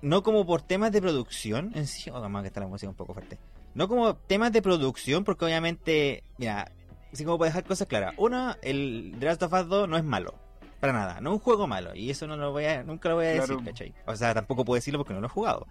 [0.02, 2.96] no como por temas de producción en sí, oh, más que está la música un
[2.96, 3.38] poco fuerte.
[3.74, 6.70] No como temas de producción, porque obviamente, mira,
[7.12, 8.14] así como para dejar cosas claras.
[8.16, 10.34] Uno, el The Last of Us 2 no es malo.
[10.80, 11.94] Para nada, no es un juego malo.
[11.94, 13.56] Y eso no lo voy a, nunca lo voy a decir.
[13.64, 13.94] ¿cachai?
[14.06, 15.66] O sea, tampoco puedo decirlo porque no lo he jugado.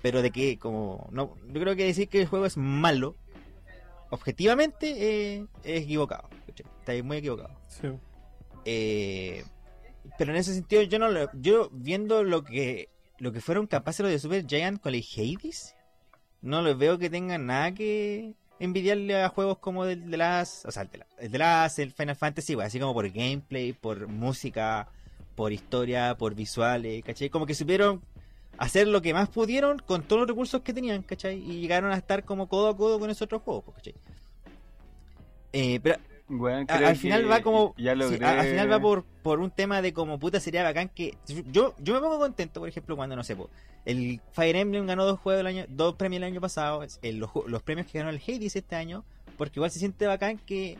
[0.00, 3.16] Pero de que, como, no, yo creo que decir que el juego es malo,
[4.10, 6.28] objetivamente, eh, es equivocado.
[6.46, 6.66] ¿cachai?
[6.80, 7.50] Está muy equivocado.
[7.68, 7.88] Sí.
[8.64, 9.44] Eh,
[10.18, 14.00] pero en ese sentido, yo no lo, yo viendo lo que lo que fueron capaces
[14.00, 15.74] los de Super Giant con el Hades,
[16.42, 20.70] no les veo que tengan nada que envidiarle a juegos como el de las, o
[20.72, 23.72] sea, el de, la- el de las, el Final Fantasy, güey, así como por gameplay,
[23.72, 24.88] por música,
[25.36, 27.30] por historia, por visuales, ¿cachai?
[27.30, 28.02] Como que supieron
[28.58, 31.38] hacer lo que más pudieron con todos los recursos que tenían, ¿cachai?
[31.38, 33.94] Y llegaron a estar como codo a codo con esos otros juegos, pues, ¿cachai?
[35.52, 35.96] Eh, pero
[36.68, 38.26] A- creo al final que va como ya sí, logré...
[38.26, 41.16] a- al final va por, por un tema de como puta sería bacán que
[41.52, 43.50] yo yo me pongo contento por ejemplo cuando no sé po,
[43.84, 47.30] el Fire Emblem ganó dos juegos el año dos premios el año pasado el- los,
[47.46, 49.04] los premios que ganó el Hades este año
[49.36, 50.78] porque igual se siente bacán que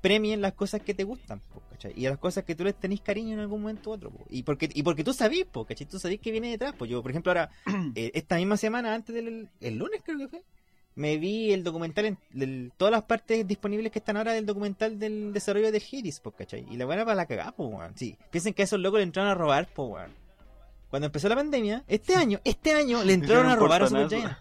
[0.00, 1.92] premien las cosas que te gustan po, ¿cachai?
[1.94, 4.24] y a las cosas que tú les tenés cariño en algún momento u otro po.
[4.30, 5.86] y porque y porque tú sabís po, ¿cachai?
[5.86, 7.50] tú sabís que viene detrás pues yo por ejemplo ahora
[7.94, 10.42] eh, esta misma semana antes del el lunes creo que fue
[11.00, 14.98] me vi el documental en del- todas las partes disponibles que están ahora del documental
[14.98, 16.66] del desarrollo de Hades, pues, ¿cachai?
[16.70, 17.92] Y la buena para la cagada, pues, weón.
[17.96, 20.10] Sí, piensen que a esos locos le entraron a robar, weón.
[20.90, 24.08] Cuando empezó la pandemia, este año, este año le entraron a robar a Super.
[24.08, 24.36] Giant.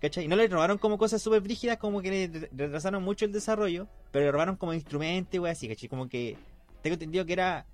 [0.00, 0.24] ¿Cachai?
[0.24, 3.86] Y no le robaron como cosas súper brígidas, como que le retrasaron mucho el desarrollo,
[4.12, 5.88] pero le robaron como instrumentos, güey, así, ¿cachai?
[5.88, 6.36] Como que
[6.82, 7.66] tengo entendido que era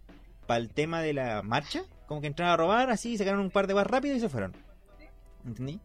[0.47, 3.67] para el tema de la marcha, como que entraron a robar, así, sacaron un par
[3.67, 4.55] de guas rápido y se fueron.
[5.47, 5.81] ¿Entendí?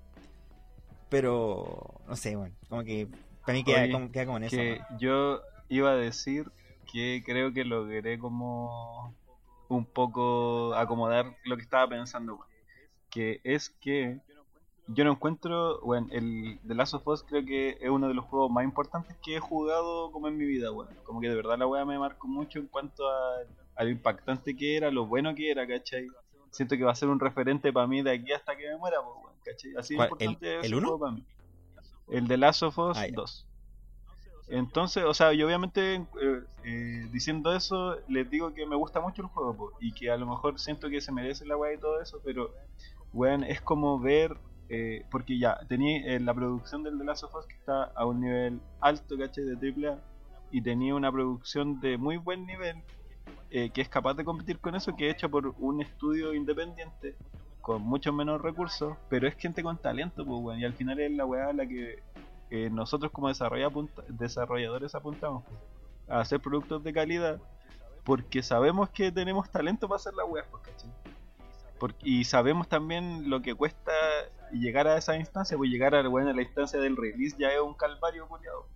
[1.10, 3.08] Pero, no sé, bueno, como que
[3.46, 4.56] para mí queda, Oye, como, queda como en eso.
[4.58, 5.00] que ¿no?
[5.00, 6.52] yo iba a decir
[6.92, 9.14] que creo que logré como
[9.70, 12.40] un poco acomodar lo que estaba pensando,
[13.10, 14.20] que es que
[14.88, 18.26] yo no encuentro, bueno, el The Last of Us creo que es uno de los
[18.26, 20.94] juegos más importantes que he jugado como en mi vida, weón.
[21.04, 23.38] Como que de verdad la weá me marcó mucho en cuanto a,
[23.76, 26.08] a lo impactante que era, lo bueno que era, ¿cachai?
[26.52, 28.98] Siento que va a ser un referente para mí de aquí hasta que me muera,
[29.02, 29.74] pues, weón, ¿cachai?
[29.78, 31.00] Así de importante ¿El- el uno?
[31.00, 31.24] para mí.
[32.10, 33.14] El de Last of Us Ah, ya.
[33.16, 33.48] 2.
[34.48, 39.24] Entonces, o sea, yo obviamente eh, eh, diciendo eso, les digo que me gusta mucho
[39.24, 41.80] el juego po, y que a lo mejor siento que se merece la weá y
[41.80, 42.54] todo eso, pero,
[43.12, 44.38] weón, es como ver,
[44.70, 48.06] eh, porque ya, tenía eh, la producción del The Last of Us que está a
[48.06, 49.46] un nivel alto, ¿cachai?
[49.46, 50.00] De AAA,
[50.52, 52.84] y tenía una producción de muy buen nivel,
[53.50, 57.16] eh, que es capaz de competir con eso, que es hecha por un estudio independiente,
[57.66, 61.12] con muchos menos recursos, pero es gente con talento, pues, weón, y al final es
[61.12, 62.04] la weá a la que
[62.52, 65.60] eh, nosotros como desarrolladores apuntamos pues,
[66.08, 67.40] a hacer productos de calidad
[68.04, 70.92] porque sabemos que tenemos talento para hacer la web, pues, ¿cachai?
[71.80, 73.92] Porque- y sabemos también lo que cuesta
[74.52, 77.60] llegar a esa instancia, pues llegar a, bueno, a la instancia del release ya es
[77.60, 78.68] un calvario culiado.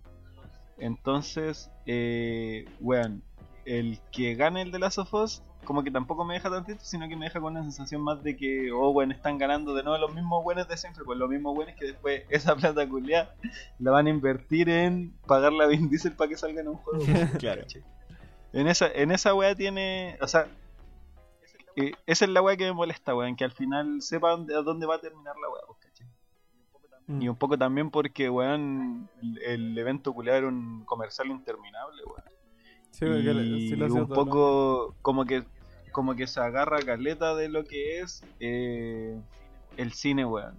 [0.78, 3.22] Entonces, eh, weón,
[3.64, 7.08] el que gane el de Last of Us, como que tampoco me deja tantito, sino
[7.08, 9.98] que me deja con una sensación más de que, oh, bueno, están ganando de nuevo
[9.98, 13.34] los mismos buenos de siempre, pues los mismos buenos que después esa plata culiada
[13.78, 17.04] la van a invertir en pagarle a Vin Diesel para que salga en un juego.
[17.38, 17.62] Claro.
[18.52, 20.48] En esa, en esa wea tiene, o sea,
[21.76, 24.62] eh, esa es la wea que me molesta, weón, que al final sepa dónde, a
[24.62, 26.06] dónde va a terminar la wea, pues, ¿cachai?
[27.06, 27.22] Mm.
[27.22, 32.39] Y un poco también porque, weón, el, el evento culiado era un comercial interminable, weón.
[32.90, 35.44] Sí, y sí un poco como que
[35.92, 39.20] como que se agarra caleta de lo que es eh,
[39.76, 40.54] el cine, weón.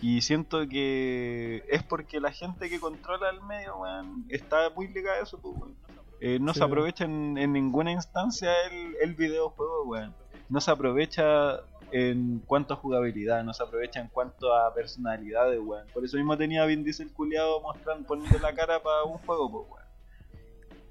[0.00, 5.18] Y siento que es porque la gente que controla el medio, weón, está muy ligada
[5.18, 5.76] a eso, pues, weón.
[6.20, 6.58] Eh, no Sí.
[6.58, 10.14] se aprovecha en, en ninguna instancia el, el videojuego, weón.
[10.48, 11.60] No se aprovecha
[11.90, 15.86] en cuanto a jugabilidad, no se aprovecha en cuanto a personalidades, weón.
[15.94, 19.50] Por eso mismo tenía a Vin Diesel culiado mostrando, poniendo la cara para un juego,
[19.50, 19.87] pues, weón.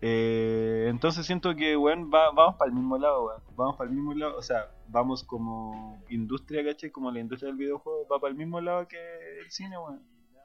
[0.02, 3.42] Eh, entonces siento que, weón, va- vamos para el mismo lado, weón.
[3.56, 6.92] Vamos para el mismo lado, o sea, vamos como industria, ¿cachai?
[6.92, 8.98] Como la industria del videojuego, va para el mismo lado que
[9.40, 10.02] el cine, weón.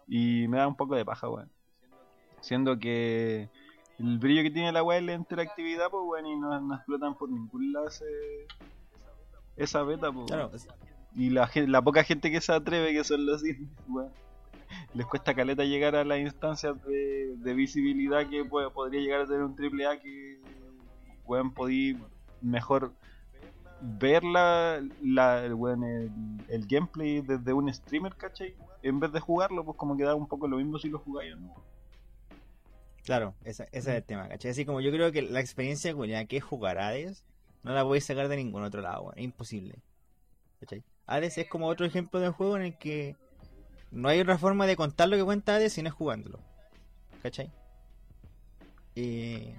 [0.09, 1.51] Y me da un poco de paja, weón.
[2.41, 3.51] Siendo que
[3.99, 7.15] el brillo que tiene la weá es la interactividad, pues, weón, y no, no explotan
[7.17, 8.47] por ningún lado ese-
[9.57, 10.27] esa beta, pues.
[10.27, 10.63] Claro, weón.
[11.15, 14.11] Y la, la poca gente que se atreve, que son los indies, weón.
[14.95, 19.55] Les cuesta caleta llegar a las instancias de, visibilidad que podría llegar a tener un
[19.55, 20.39] triple A que,
[21.25, 21.97] weón, podí
[22.41, 22.93] mejor
[23.81, 28.55] ver la, la- el, gameplay desde un streamer, ¿cachai?
[28.83, 31.35] En vez de jugarlo, pues como que da un poco lo mismo si lo jugáis
[31.35, 31.55] o no.
[33.05, 34.53] Claro, ese, es el tema, ¿cachai?
[34.53, 37.25] Así como yo creo que la experiencia culiada que es jugar Hades
[37.65, 39.13] no la podéis sacar de ningún otro lado.
[39.15, 39.75] Es imposible.
[40.61, 40.85] ¿Cachai?
[41.07, 43.17] Hades es como otro ejemplo de juego en el que
[43.93, 46.41] no hay otra forma de contar lo que cuenta Hades si no es jugándolo.
[47.23, 47.51] ¿Cachai?
[48.97, 49.57] Eh,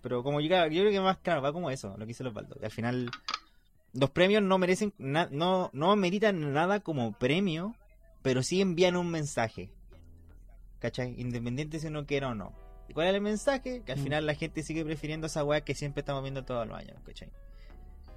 [0.00, 2.34] pero como yo, yo creo que más claro, va como eso, lo que hizo los
[2.34, 2.56] Baldo.
[2.58, 3.10] Que al final
[3.92, 7.74] los premios no merecen, na- no, no meritan nada como premio,
[8.22, 9.70] pero sí envían un mensaje.
[10.78, 11.14] ¿Cachai?
[11.18, 12.52] Independiente si uno quiera o no.
[12.88, 13.82] ¿Y cuál es el mensaje?
[13.84, 14.02] Que al Mm.
[14.02, 17.30] final la gente sigue prefiriendo esa weá que siempre estamos viendo todos los años, ¿cachai?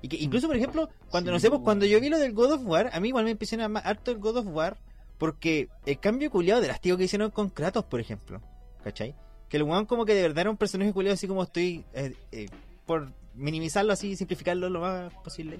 [0.01, 2.33] Y que incluso, por ejemplo, cuando Sí, no sé, pues, cuando yo vi lo del
[2.33, 4.77] God of War, a mí igual me impresiona más harto el God of War,
[5.17, 8.41] porque el cambio culiado drástico que hicieron con Kratos, por ejemplo,
[8.83, 9.15] ¿cachai?
[9.49, 12.13] Que el weón como que de verdad era un personaje culiado así como estoy, eh,
[12.31, 12.47] eh,
[12.85, 15.59] por minimizarlo así, simplificarlo lo más posible.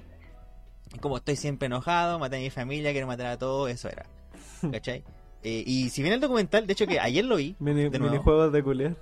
[1.00, 4.06] Como estoy siempre enojado, maté a mi familia, quiero matar a todos, eso era,
[4.72, 5.04] ¿cachai?
[5.42, 8.52] Eh, y si bien el documental, de hecho que ayer lo vi, Mini, de minijuegos
[8.52, 8.96] de culiar.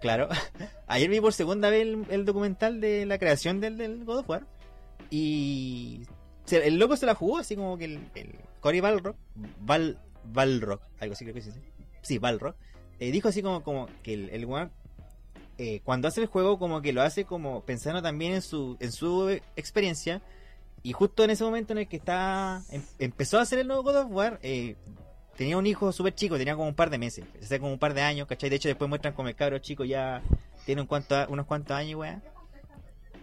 [0.00, 0.28] Claro.
[0.86, 4.28] Ayer vi por segunda vez el, el documental de la creación del, del God of
[4.28, 4.46] War.
[5.10, 6.02] Y
[6.50, 9.16] el loco se la jugó así como que el, el Cory Balrock,
[9.60, 11.50] Val, Balrock, algo así creo que sí.
[12.02, 12.18] sí.
[12.18, 12.56] Balrock.
[12.98, 14.70] eh, dijo así como, como que el, el weón,
[15.58, 18.92] eh, cuando hace el juego como que lo hace como pensando también en su, en
[18.92, 20.22] su experiencia.
[20.82, 23.82] Y justo en ese momento en el que está em- empezó a hacer el nuevo
[23.82, 24.76] God of War, eh,
[25.36, 27.92] tenía un hijo súper chico, tenía como un par de meses, sea, como un par
[27.92, 28.50] de años, ¿cachai?
[28.50, 30.22] De hecho, después muestran como el cabro chico ya
[30.64, 32.22] tiene un cuanto- unos cuantos años, weón.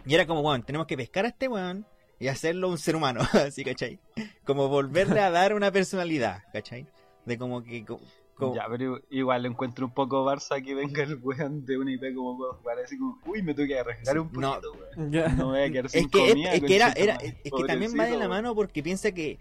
[0.04, 1.86] Y era como, weón, tenemos que pescar a este weón
[2.24, 3.98] y hacerlo un ser humano, así, ¿cachai?
[4.46, 6.86] Como volverle a dar una personalidad, ¿cachai?
[7.26, 7.84] De como que.
[7.84, 8.00] co-
[8.34, 12.14] co- Ya, pero igual encuentro un poco Barça que venga el weón de una IP
[12.14, 12.38] como
[12.82, 14.54] así como, uy, me tuve que arriesgar un No.
[14.54, 15.12] poquito, weón.
[15.12, 15.28] Ya.
[15.28, 17.34] No me voy a quedar sin es que, es, comida, es que era, era, es
[17.52, 18.30] que también va de la weón.
[18.30, 19.38] mano porque piensa que.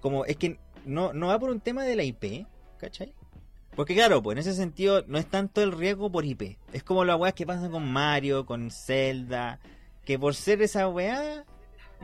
[0.00, 2.46] Como es que no, no va por un tema de la IP,
[2.78, 3.14] ¿cachai?
[3.76, 6.58] Porque claro, pues en ese sentido no es tanto el riesgo por IP.
[6.72, 9.58] Es como las weas que pasan con Mario, con Zelda,
[10.04, 11.44] que por ser esa wea,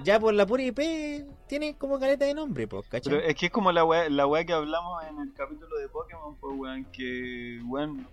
[0.04, 0.80] ya por la pura IP,
[1.46, 3.12] tiene como caleta de nombre, pues, ¿cachai?
[3.12, 5.88] Pero es que es como la weá, la weá que hablamos en el capítulo de
[5.88, 8.06] Pokémon, pues weón, que weón,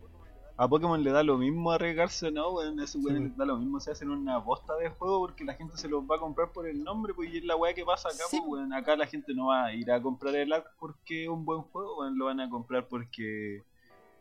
[0.57, 3.23] a Pokémon le da lo mismo arriesgarse o no, weón, a ese weón Sí.
[3.23, 6.03] le da lo mismo si hacen una bosta de juego porque la gente se los
[6.03, 8.37] va a comprar por el nombre, pues y es la weá que pasa acá, Sí.
[8.39, 11.29] pues weón, acá la gente no va a ir a comprar el Ark porque es
[11.29, 13.63] un buen juego, weón, lo van a comprar porque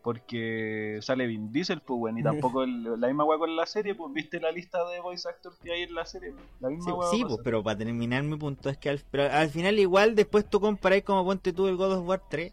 [0.06, 3.96] porque sale Vin Diesel, pues weón, y tampoco el- la misma weá con la serie,
[3.96, 7.16] pues viste la lista de voice actors que hay en la serie, la misma Sí,
[7.18, 10.48] sí, pues, pero para terminar mi punto es que al, pero al final igual después
[10.48, 12.52] tú comparáis como ponte tú el God of War 3.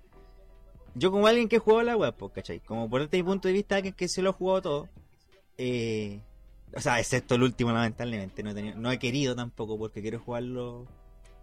[0.95, 2.60] Yo como alguien que jugó la web, pues, ¿cachai?
[2.60, 4.89] Como por este punto de vista alguien que se lo ha jugado todo.
[5.60, 6.22] Eh,
[6.76, 8.41] o sea, excepto el último lamentablemente.
[8.41, 10.88] No he, tenido- no he querido tampoco porque quiero jugarlo.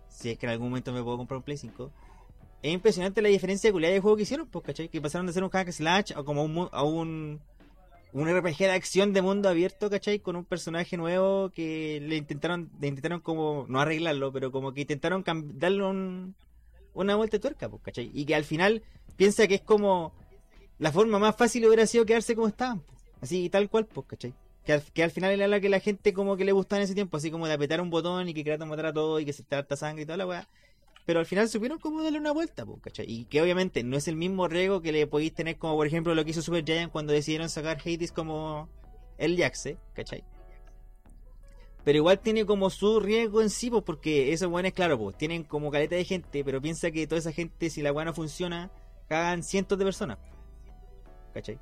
[0.08, 1.92] Si es que en algún momento me puedo comprar un Play 5.
[2.62, 4.88] Es impresionante la diferencia de calidad de juego que hicieron, pues, ¿cachai?
[4.88, 7.40] Que pasaron de ser un hack slash a como un, a un,
[8.12, 10.18] un RPG de acción de mundo abierto, ¿cachai?
[10.18, 14.82] Con un personaje nuevo que le intentaron, le intentaron como, no arreglarlo, pero como que
[14.82, 16.34] intentaron darle un,
[16.92, 18.10] una vuelta de tuerca, pues, ¿cachai?
[18.12, 18.82] Y que al final
[19.16, 20.12] piensa que es como
[20.78, 23.00] la forma más fácil hubiera sido quedarse como estaban, pues.
[23.22, 24.34] así tal cual, pues, ¿cachai?
[24.66, 26.84] Que al, que al final era la que la gente como que le gustaba en
[26.84, 29.24] ese tiempo, así como de apretar un botón y que Kratos matara a todo y
[29.24, 30.48] que se te harta sangre y toda la weá.
[31.10, 33.04] Pero al final supieron cómo darle una vuelta, pues, ¿cachai?
[33.10, 36.14] Y que obviamente no es el mismo riesgo que le podéis tener como por ejemplo
[36.14, 38.68] lo que hizo Super Giant cuando decidieron sacar Hades como
[39.18, 40.22] el Jaxe, ¿cachai?
[41.82, 45.42] Pero igual tiene como su riesgo en sí, pues, porque esos buenos, claro, pues, tienen
[45.42, 48.70] como caleta de gente, pero piensa que toda esa gente, si la no funciona,
[49.08, 50.18] cagan cientos de personas.
[51.34, 51.58] ¿Cachai?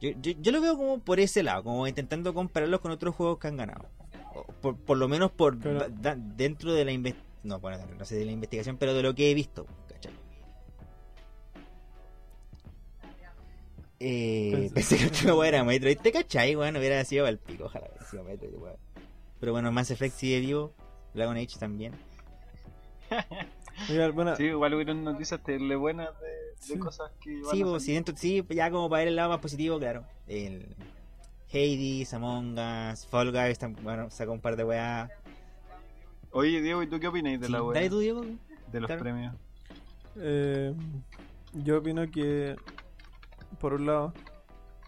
[0.00, 3.38] Yo, yo, yo lo veo como por ese lado, como intentando compararlos con otros juegos
[3.38, 3.88] que han ganado.
[4.34, 7.27] O por, por lo menos por Pero- da- da- dentro de la investigación.
[7.42, 10.12] No, bueno, no sé de la investigación, pero de lo que he visto, ¿cachai?
[14.00, 16.76] Eh, Pues- pensé que el último weón era Metroid, ¿te cachai, weón?
[16.76, 18.76] Hubiera sido el pico, ojalá hubiera sido Metroid, weón.
[19.40, 20.72] Pero bueno, Mass Effect sigue vivo,
[21.14, 21.94] Dragon Age también.
[23.88, 26.78] Mira, bueno, Sí, igual hubieron noticias tele buenas de, de Sí.
[26.78, 28.04] cosas que van Sí, a pues, sí, salir.
[28.04, 30.04] dentro, sí, ya como para ver el lado más positivo, claro.
[30.26, 30.74] El
[31.52, 35.10] Hades, Among Us, Fall Guys, bueno, sacó un par de weas.
[36.32, 37.74] Oye, Diego, ¿y tú qué opináis de Sí, la web?
[37.74, 38.24] Dale tú, Diego.
[38.70, 39.02] De los claro.
[39.02, 39.34] premios.
[40.16, 40.74] Eh,
[41.54, 42.56] yo opino que,
[43.60, 44.12] por un lado,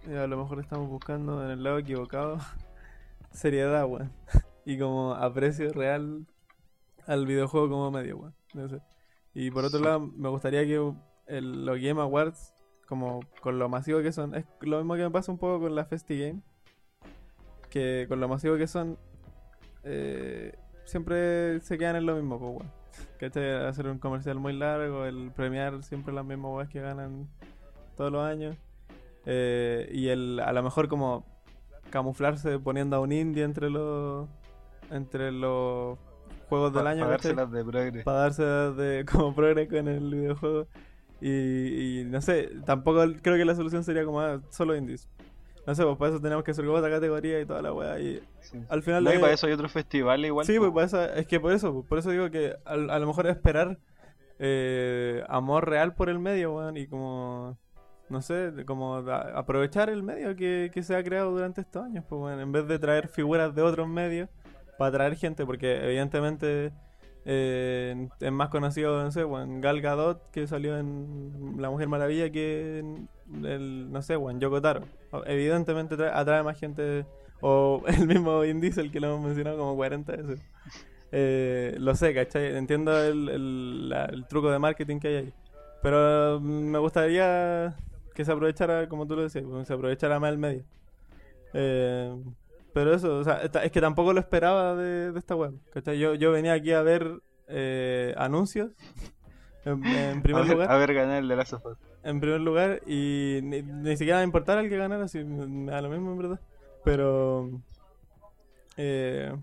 [0.09, 2.39] eh, a lo mejor estamos buscando en el lado equivocado
[3.33, 4.13] seriedad, weón.
[4.67, 6.27] Y como aprecio real
[7.07, 8.35] al videojuego como medio, weón.
[8.55, 8.81] No sé.
[9.35, 9.85] Y por otro Sí.
[9.85, 10.93] lado, me gustaría que
[11.27, 12.53] el, los Game Awards,
[12.87, 15.75] como con lo masivo que son, es lo mismo que me pasa un poco con
[15.75, 16.43] la Festi Game.
[17.71, 18.99] Que con lo masivo que son,
[19.85, 20.53] eh,
[20.91, 22.73] siempre se quedan en lo mismo, pues, weón.
[23.19, 23.67] ¿Cachai?
[23.67, 27.29] Hacer un comercial muy largo, el premiar siempre las mismas weas que ganan
[27.97, 28.57] todos los años.
[29.27, 31.25] Eh, y el a lo mejor como
[31.91, 34.29] camuflarse poniendo a un indie entre los
[34.91, 35.99] entre los
[36.49, 37.35] juegos del Pa- año, pa ¿cachai?
[37.35, 38.03] dárselas de progre.
[38.03, 40.67] para darse de como progreso con el videojuego.
[41.21, 45.07] Y, y no sé, tampoco creo que la solución sería como ah, solo indies.
[45.67, 47.99] No sé, pues para eso tenemos que hacer otra categoría y toda la weá.
[48.01, 48.61] Y Sí.
[48.69, 49.05] al final.
[49.05, 50.47] No, y para eso hay otros festivales igual.
[50.47, 53.07] Sí, pues para eso- es que por eso, por eso digo que al- a, lo
[53.07, 53.79] mejor esperar
[54.39, 57.59] eh, amor real por el medio, weón, y como,
[58.09, 62.21] no sé, como aprovechar el medio que, que se ha creado durante estos años, pues,
[62.23, 64.31] weón, en vez de traer figuras de otros medios
[64.79, 66.73] para atraer gente, porque evidentemente
[67.25, 72.31] eh, es más conocido, no sé, weón, Gal Gadot, que salió en La Mujer Maravilla,
[72.31, 73.09] que en
[73.45, 74.83] el, no sé, weón, Yoko Taro.
[75.27, 77.05] Evidentemente trae- atrae más gente,
[77.41, 80.41] o el mismo Vin Diesel que lo hemos mencionado como 40 veces.
[81.13, 82.57] Eh, lo sé, ¿cachai?
[82.57, 85.35] Entiendo el, el, el truco de marketing que hay ahí.
[85.83, 87.75] Pero me gustaría
[88.15, 90.63] que se aprovechara, como tú lo decías, se aprovechara más el medio.
[91.55, 92.15] Eh,
[92.73, 95.55] pero eso, o sea, es que tampoco lo esperaba de, de esta web.
[95.73, 95.99] ¿cachai?
[95.99, 98.71] Yo, yo venía aquí a ver eh, anuncios,
[99.65, 100.71] en, en primer a, ver, lugar.
[100.71, 101.79] a ver ganar el de Last of Us.
[102.03, 105.73] En primer lugar, y ni, ni siquiera me importara el que ganara, si me me
[105.73, 106.41] da lo mismo en verdad.
[106.85, 107.51] Pero.
[108.77, 109.35] Eh,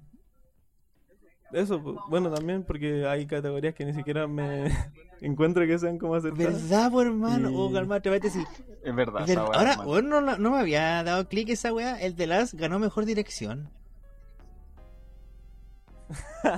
[1.54, 4.66] eso, pues, bueno, también porque hay categorías que ni siquiera me
[5.22, 6.70] encuentro que sean como acertadas.
[6.70, 7.50] ¿Verdad, por hermano?
[7.50, 8.44] Y- Oh, calma, te sí.
[8.84, 9.50] Es verdad, Es esa verdad.
[9.50, 12.00] weá, Ahora, bueno, no, no me había dado clic esa weá.
[12.02, 13.70] El de Last ganó mejor dirección.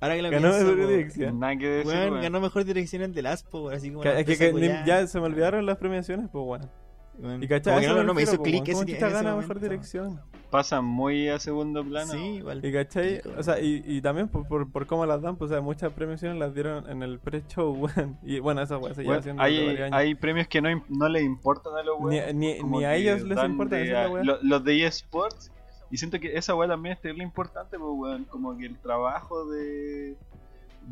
[0.00, 1.38] Ahora que lo Ganó pienso, mejor po, dirección.
[1.40, 2.20] Nada que decir, weón.
[2.22, 4.02] ganó mejor dirección el del Aspo, así como.
[4.02, 6.70] Que- que, que ya se me olvidaron las premiaciones, pues, weón.
[7.18, 9.06] Weón, Y como cachai, que no, me no me hizo clic ese ¿Cómo en chucha
[9.06, 9.54] ese gana momento.
[9.54, 10.20] mejor dirección?
[10.50, 12.12] Pasa muy a segundo plano.
[12.12, 12.64] Sí, igual.
[12.64, 15.54] Y cachai, o sea, y, y también por, por, por cómo las dan, pues, o
[15.54, 18.18] sea, muchas premiaciones las dieron en el pre-show, weón.
[18.22, 19.96] Y bueno, esa weón se lleva haciendo hay, varios años.
[19.98, 22.34] hay premios que no, no les importan a los Ni, weones.
[22.34, 24.22] ni, como ni a ellos les importa de weá.
[24.24, 25.50] lo- Los de eSports.
[25.90, 28.24] Y siento que esa weá también es terrible importante, pues, weón.
[28.24, 30.16] Como que el trabajo de,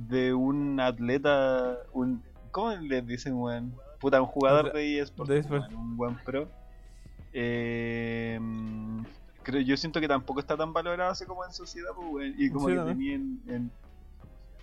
[0.08, 1.78] de un atleta.
[1.92, 3.74] Un, ¿Cómo les dicen, weón?
[4.00, 5.28] Puta, un jugador de eSports.
[5.28, 5.72] de eSports.
[5.74, 6.48] un buen pro.
[7.32, 8.40] Eh,
[9.42, 12.34] creo, yo siento que tampoco está tan valorado así como en sociedad, pues.
[12.38, 13.70] Y como Sí, que tenía en, en,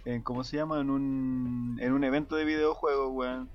[0.05, 0.79] en- ¿Cómo se llama?
[0.81, 3.49] En un, en un evento de videojuegos, weón.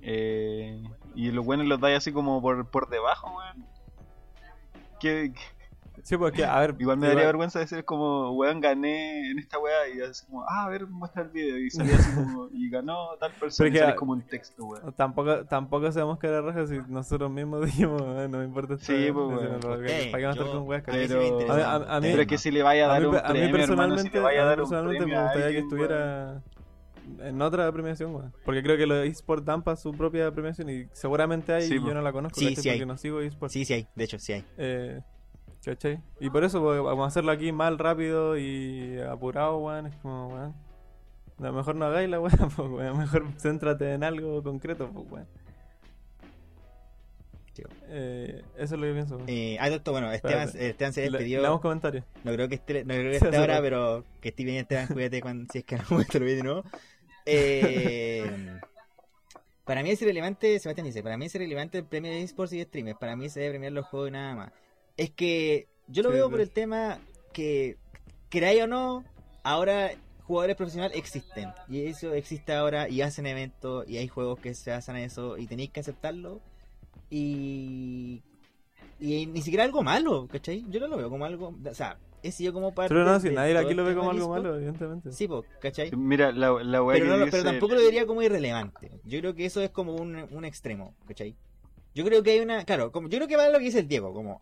[0.00, 0.82] Eh,
[1.14, 3.66] y los buenos los dais así como por, por debajo, weón.
[5.00, 5.57] Que, que-
[6.04, 6.74] Sí, porque, a ver.
[6.78, 10.64] igual me daría vergüenza decir como, weón, gané en esta weá y así como, ah,
[10.64, 13.94] a ver, muestra el video y salía así como, y ganó tal persona Pero y
[13.94, 14.92] como un texto, weón.
[14.94, 18.86] Tampoco, tampoco sabemos que era raja si nosotros mismos dijimos, "Eh, no me importa esto,
[18.86, 19.60] Sí, pues, weón.
[19.60, 20.88] porque ¿Para qué estar con weas?
[20.88, 22.50] a mí sí Pero, me interesa A mí- a- a mí- pero es que si
[22.50, 23.58] le vaya a A dar mí, un a mí premio, hermano, si
[24.10, 25.64] personalmente, le vaya a mí dar un personalmente premio me gustaría que weón.
[25.64, 26.42] estuviera
[27.20, 28.32] en otra premiación, weón.
[28.44, 31.80] Porque creo que los eSports dan para su propia premiación y seguramente hay Sí, y
[31.80, 31.88] po.
[31.88, 32.76] yo no la conozco, Sí, sí hay.
[32.78, 33.52] porque no sigo eSports.
[33.52, 34.44] Sí, sí hay, de hecho, sí hay.
[34.58, 35.00] Eh,
[35.64, 36.00] ¿Cachai?
[36.20, 39.86] Y por eso pues, vamos a hacerlo aquí mal, rápido y apurado, weón.
[39.86, 40.54] Es como, weón.
[41.38, 42.98] No, mejor no hagáis la weá, pues, weón.
[42.98, 45.26] Mejor céntrate en algo concreto, pues, weón.
[47.88, 49.16] Eh, eso es lo que pienso.
[49.16, 49.28] weón.
[49.28, 50.48] Eh, ah, doctor, bueno, Esteban.
[50.54, 51.40] Esteban se Le- despidió.
[51.42, 52.04] leamos comentarios.
[52.22, 55.20] No creo que esté, no creo que esté ahora, pero que esté bien Esteban, cuídate
[55.20, 56.64] cuando, si es que no muestro el video de nuevo.
[57.26, 58.58] Eh,
[59.64, 62.58] para mí es irrelevante, Sebastián dice, para mí es irrelevante el premio de esports y
[62.58, 64.52] de streamers, para mí se debe premiar los juegos y nada más.
[64.98, 66.30] Es que yo lo Sí, veo sí.
[66.32, 66.98] por el tema
[67.32, 67.78] que,
[68.28, 69.04] creáis o no,
[69.42, 69.92] ahora
[70.24, 74.72] jugadores profesionales existen, y eso existe ahora, y hacen eventos, y hay juegos que se
[74.72, 76.40] hacen a eso, y tenéis que aceptarlo,
[77.08, 78.22] y...
[79.00, 80.66] Y ni siquiera algo malo, ¿cachai?
[80.68, 83.30] Yo no lo veo como algo, o sea, he sido como parte Pero no, si
[83.30, 85.12] nadie aquí lo ve como algo malo, evidentemente.
[85.12, 85.92] Sí, po, ¿cachai?
[85.92, 87.30] Mira, la, la Pero, no dice...
[87.30, 88.90] pero tampoco lo diría como irrelevante.
[89.04, 91.36] Yo creo que eso es como un, un extremo, ¿cachai?
[91.94, 92.64] Yo creo que hay una.
[92.64, 94.40] Claro, como, yo creo que va a lo que dice el Diego, como.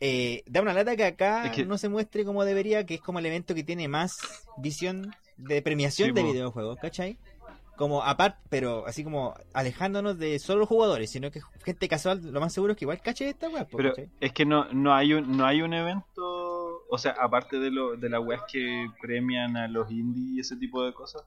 [0.00, 3.00] Eh, da una lata que acá Es que- no se muestre como debería, que es
[3.00, 4.18] como el evento que tiene más
[4.58, 7.16] visión de premiación Sí, de videojuegos, ¿cachai?
[7.76, 12.52] Como aparte, pero así como alejándonos de solo jugadores, sino que gente casual, lo más
[12.52, 14.10] seguro es que igual cache esta weá, Pero ¿cachai?
[14.20, 17.96] es que no, no hay un no hay un evento, o sea, aparte de lo
[17.96, 21.24] de las weas que premian a los indies y ese tipo de cosas,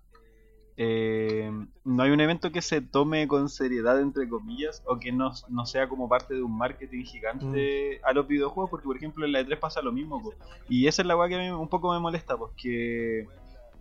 [0.79, 1.51] eh,
[1.83, 5.65] no hay un evento que se tome con seriedad entre comillas o que no, no
[5.65, 9.41] sea como parte de un marketing gigante a los videojuegos, porque por ejemplo en la
[9.41, 10.33] E3 pasa lo mismo, po.
[10.69, 13.27] y esa es la wea que a mí un poco me molesta, porque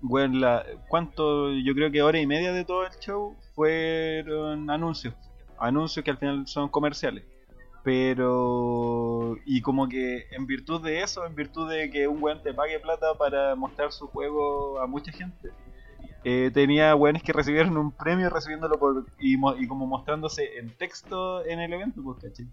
[0.00, 5.14] bueno, la, cuánto, yo creo que hora y media de todo el show fueron anuncios,
[5.58, 7.24] anuncios que al final son comerciales.
[7.84, 12.52] Pero y como que en virtud de eso, en virtud de que un weón te
[12.52, 15.52] pague plata para mostrar su juego a mucha gente,
[16.28, 20.76] eh, tenía weones que recibieron un premio recibiéndolo por y, mo- y como mostrándose en
[20.76, 22.46] texto en el evento, pues ¿cachai?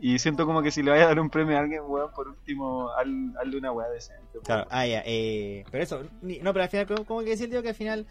[0.00, 2.28] Y siento como que si le vaya a dar un premio a alguien, weón, por
[2.28, 4.22] último, al, hazle una weá decente.
[4.32, 4.44] pues.
[4.46, 7.68] Claro, ah, ya, eh, pero eso, no, pero al final, como, que el tío que
[7.68, 8.06] al final,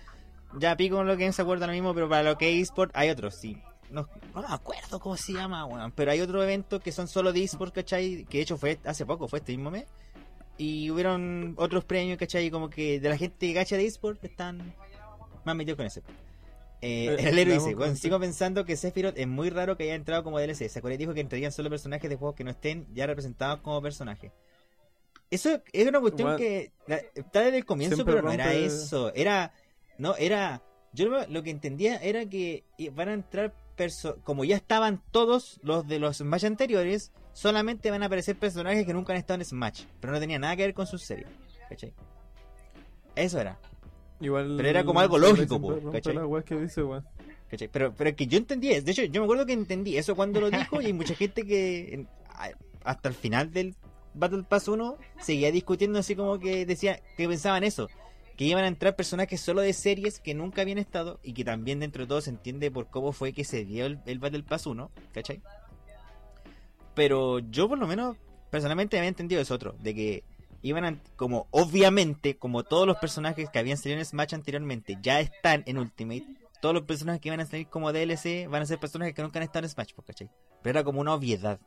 [0.60, 2.92] ya pico con lo que se acuerda lo mismo, pero para lo que es eSport
[2.94, 3.58] hay otros, sí.
[3.90, 7.34] No, no me acuerdo cómo se llama, weón, pero hay otros eventos que son solo
[7.34, 8.26] de eSport, ¿cachai?
[8.30, 9.86] Que de hecho fue hace poco, fue este mismo mes.
[10.62, 12.52] Y hubieron otros premios, ¿cachai?
[12.52, 14.76] Como que de la gente gacha de eSport están
[15.44, 16.02] más metidos con ese.
[16.82, 19.96] Eh, Eh, el héroe dice, bueno, sigo pensando que Sephiroth es muy raro que haya
[19.96, 20.68] entrado como DLC.
[20.70, 24.32] Sakura dijo que entrarían solo personajes de juegos que no estén ya representados como personajes.
[25.30, 28.66] Eso es una cuestión que la- está desde el comienzo, siempre pero no era rompe-
[28.66, 29.14] eso.
[29.16, 29.54] Era,
[29.98, 30.62] no, era,
[30.94, 35.60] yo lo, lo que entendía era que van a entrar, perso como ya estaban todos
[35.64, 39.46] los de los Smash anteriores, solamente van a aparecer personajes que nunca han estado en
[39.46, 41.28] Smash, pero no tenía nada que ver con sus series.
[41.70, 41.94] ¿Cachai?
[43.16, 43.58] Eso era.
[44.20, 45.92] Igual, Pero era como algo lógico, po.
[47.72, 50.40] Pero, pero es que yo entendí, de hecho, yo me acuerdo que entendí eso cuando
[50.40, 52.08] lo dijo y hay mucha gente que en-
[52.84, 53.76] hasta el final del
[54.14, 57.90] Battle Pass 1 seguía discutiendo así como que decía que pensaban eso,
[58.38, 61.80] que iban a entrar personajes solo de series que nunca habían estado y que también
[61.80, 64.66] dentro de todo se entiende por cómo fue que se dio el, el Battle Pass
[64.68, 65.42] 1, ¿cachai?
[66.94, 68.18] Pero yo por lo menos
[68.50, 70.24] personalmente había entendido eso otro, de que
[70.62, 75.20] iban a, como obviamente, como todos los personajes que habían salido en Smash anteriormente ya
[75.20, 76.26] están en Ultimate,
[76.62, 79.40] todos los personajes que van a salir como DLC van a ser personajes que nunca
[79.40, 80.30] han estado en Smash, pues, ¿cachai?
[80.62, 81.60] Pero era como una obviedad,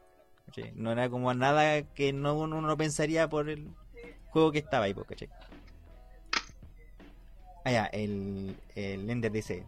[0.47, 0.73] ¿cachai?
[0.77, 3.69] No era como nada que no uno no pensaría por el
[4.29, 5.29] juego que estaba ahí, pues, ¿cachai?
[7.65, 9.65] Ah, ya, el, el Ender dice.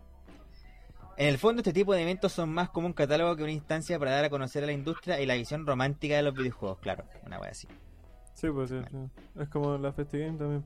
[1.19, 3.99] En el fondo, este tipo de eventos son más como un catálogo que una instancia
[3.99, 7.05] para dar a conocer a la industria y la visión romántica de los videojuegos, claro,
[7.25, 7.67] una wea así.
[8.35, 8.99] Sí, pues sí, sí.
[9.41, 10.65] Es como la FestiGame también.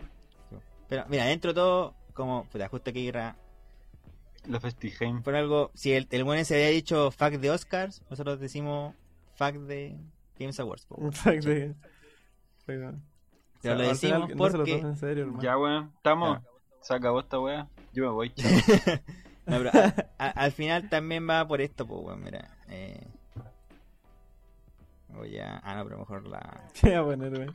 [0.88, 3.36] Pero mira, dentro de todo, como, puta, justo que era
[4.48, 5.20] La FestiGame.
[5.20, 8.96] por algo, si el, el buen se había dicho fuck de Oscars, nosotros decimos
[9.34, 9.96] fuck de
[10.38, 10.86] Games Awards.
[10.98, 11.48] Exacto.
[12.66, 13.00] Sí, bueno.
[13.62, 14.78] Pero lo final decimos no se lo porque...
[14.78, 15.42] en serio, hermano.
[15.42, 15.92] Ya, weón.
[15.96, 16.38] ¿Estamos?
[16.40, 16.48] Ya.
[16.82, 17.68] Se acabó esta wea.
[17.92, 18.32] Yo me voy.
[19.50, 22.56] No, pero a- a- al final también va por esto, pues, weón, mira.
[22.68, 23.06] Eh...
[25.08, 25.58] Voy a...
[25.58, 26.68] Ah, no, pero mejor la...
[26.80, 27.50] ¿Qué voy a poner, güey?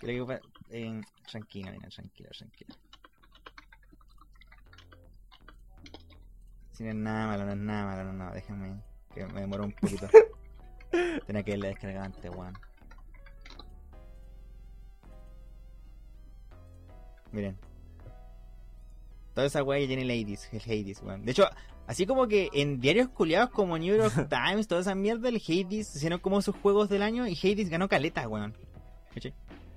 [0.00, 0.40] Creo que
[0.70, 1.04] en...
[1.30, 2.74] Tranquila, mira, tranquila, tranquila.
[6.72, 8.80] Si no es nada malo, no es nada malo, no, no, déjame
[9.14, 10.08] que me demoró un poquito.
[11.26, 12.52] Tenía que irle descargado antes, weón.
[17.32, 17.56] Miren.
[19.36, 21.26] Toda esa weá que tiene el Hades, el Hades, weón.
[21.26, 21.46] De hecho,
[21.86, 25.94] así como que en diarios culiados como New York Times, toda esa mierda, el Hades
[25.94, 28.56] hicieron como sus juegos del año y Hades ganó caleta, weón.
[29.12, 29.34] ¿Cachai?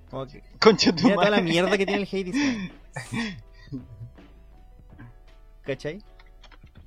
[0.10, 1.52] Como que Concha tu Mira toda la madre.
[1.52, 2.36] mierda que tiene el Hades.
[2.36, 2.72] weón.
[5.64, 6.02] ¿Cachai?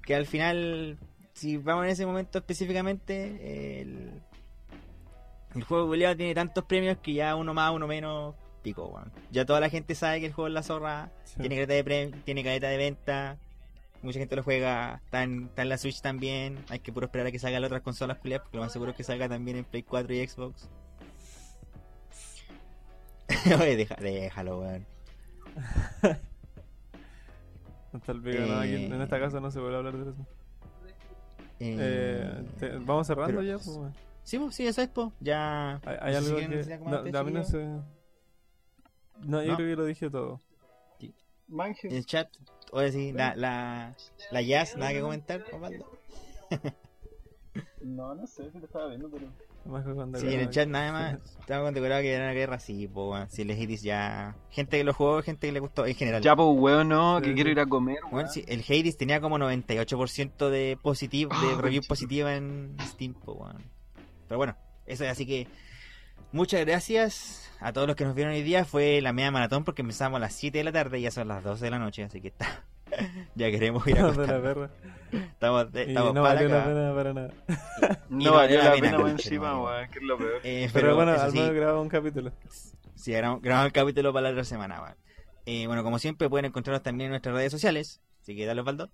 [0.04, 0.98] Que al final,
[1.34, 4.22] si vamos en ese momento específicamente, el,
[5.54, 9.12] el juego culiao tiene tantos premios que ya uno más, uno menos, pico, weón.
[9.30, 11.34] Ya toda la gente sabe que el juego es la zorra, Sí.
[11.40, 13.36] tiene caleta de prem- tiene de venta,
[14.02, 17.26] mucha gente lo juega, está en, está en la Switch también, hay que puro esperar
[17.26, 19.56] a que salgan las otras consolas culiadas, porque lo más seguro es que salga también
[19.58, 20.68] en Play 4 y Xbox.
[23.60, 24.86] Oye, deja- déjalo, weón.
[27.92, 29.02] Hasta el pico, no, aquí en Eh.
[29.04, 30.26] esta casa no se puede hablar de eso.
[31.60, 33.78] Eh, Eh, te- Vamos cerrando pero- ya, pues.
[34.24, 35.12] Sí, pues, sí, eso es, po.
[35.20, 35.74] Ya.
[35.84, 36.78] Hay, hay no algo que.
[36.84, 37.42] No, a mí no.
[39.22, 39.56] No, yo ¿No?
[39.56, 40.40] creo que lo dije todo.
[41.48, 41.88] Manje.
[41.88, 42.28] En el chat,
[42.70, 43.94] oye, sí, la, la,
[44.30, 45.86] la Jazz, nada que comentar, Osvaldo.
[47.82, 49.26] No, no sé si lo estaba viendo, pero.
[49.64, 52.58] Más que cuando Sí, en el chat nada más, estaba condecorado que era una guerra,
[52.58, 53.30] sí, po, weón.
[53.30, 54.34] Si el Hades ya.
[54.50, 56.22] Gente que lo jugó, gente que le gustó, en general.
[56.22, 57.34] Ya, pues, weón, no, Sí, que sí.
[57.34, 58.28] quiero ir a comer, Bueno, weón.
[58.30, 63.34] sí, el Hades tenía como 98% de positivo, de Ah, review positiva en Steam, po,
[63.34, 63.62] weón.
[64.26, 64.56] Pero bueno,
[64.86, 65.46] eso es así que
[66.32, 68.64] muchas gracias a todos los que nos vieron hoy día.
[68.64, 71.28] Fue la media maratón porque empezamos a las 7 de la tarde y ya son
[71.28, 72.64] las 12 de la noche, así que está.
[73.34, 74.42] ya queremos ir a de la acostarnos.
[74.42, 74.70] perra.
[75.12, 77.34] Estamos, Y estamos no para valió la pena para nada.
[78.10, 79.64] y No no valió la la pena pena, encima, no.
[79.64, 80.40] weón, que es lo peor.
[80.44, 82.32] Eh, Pero, bueno, al sí, menos grabamos un capítulo.
[82.94, 84.80] Sí, grabamos, grabamos el capítulo para la otra semana.
[84.82, 84.96] weón.
[85.46, 88.00] Eh, bueno, como siempre, pueden encontrarnos también en nuestras redes sociales.
[88.20, 88.90] Así que dale, Osvaldo.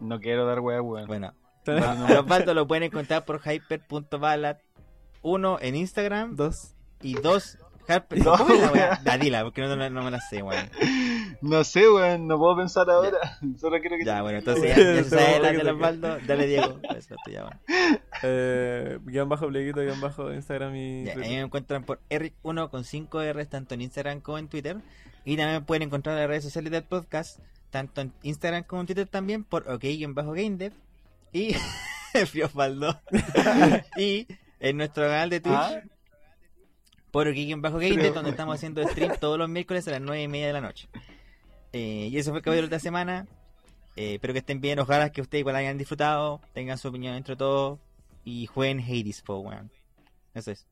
[0.00, 1.06] No quiero dar weá, weón.
[1.06, 1.34] Bueno,
[1.66, 4.58] a a Osvaldo lo pueden encontrar por hyper.ballad
[5.22, 6.74] 1 en Instagram dos.
[7.02, 7.58] y 2
[7.88, 8.18] Harper.
[8.24, 9.18] No, ¿Cómo es la weá?
[9.18, 10.68] Dila, porque no, no, no me la sé, weón.
[11.40, 13.38] No sé, weón, no puedo pensar ahora.
[13.60, 15.74] Solo quiero que Ya, bueno, entonces ya, ya se Te sabe la a de sacar.
[15.74, 16.18] Osvaldo.
[16.26, 16.80] Dale, Diego.
[16.96, 18.00] Eso es tuya, weón.
[18.22, 21.04] Eh, guion bajo pleguito, guion bajo Instagram y.
[21.04, 24.78] Ya, ahí me encuentran por Eric1 con 5 R tanto en Instagram como en Twitter.
[25.24, 27.38] Y también pueden encontrar las redes sociales del podcast,
[27.70, 30.72] tanto en Instagram como en Twitter también, por OK-GameDev.
[31.32, 31.54] Y
[32.26, 33.00] Fiofaldo.
[33.96, 34.26] y
[34.60, 35.80] en nuestro canal de Twitch, Ah.
[37.10, 40.52] por OK-GameDev, donde estamos haciendo stream todos los miércoles a las 9 y media de
[40.52, 40.88] la noche.
[41.72, 43.26] Eh, y eso fue el capítulo de esta semana.
[43.96, 47.34] Eh, espero que estén bien, ojalá que ustedes igual hayan disfrutado, tengan su opinión entre
[47.36, 47.78] todos
[48.24, 49.70] y jueguen Hades, po, weón.
[50.34, 50.66] Eso es.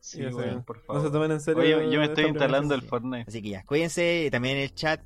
[0.00, 1.12] Sí, por No se favor.
[1.12, 1.62] tomen en serio.
[1.78, 2.82] Oye, yo me estoy instalando el.
[2.82, 3.24] Fortnite.
[3.28, 5.00] Así que ya, cuídense, también en el chat,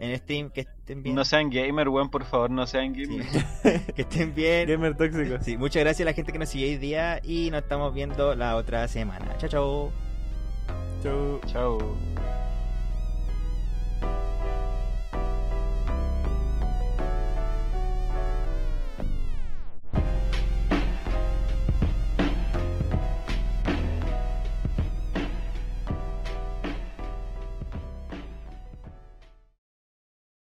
[0.00, 1.14] en el stream, que estén bien.
[1.14, 3.04] No sean gamer, weón, por favor, no sean Sí.
[3.06, 3.26] gamer.
[3.94, 4.66] que estén bien.
[4.68, 5.36] Gamer tóxico.
[5.42, 8.34] Sí, muchas gracias a la gente que nos sigue hoy día y nos estamos viendo
[8.34, 9.36] la otra semana.
[9.38, 9.92] Chao, chao.
[11.02, 11.40] Chau.
[11.46, 12.39] Chao.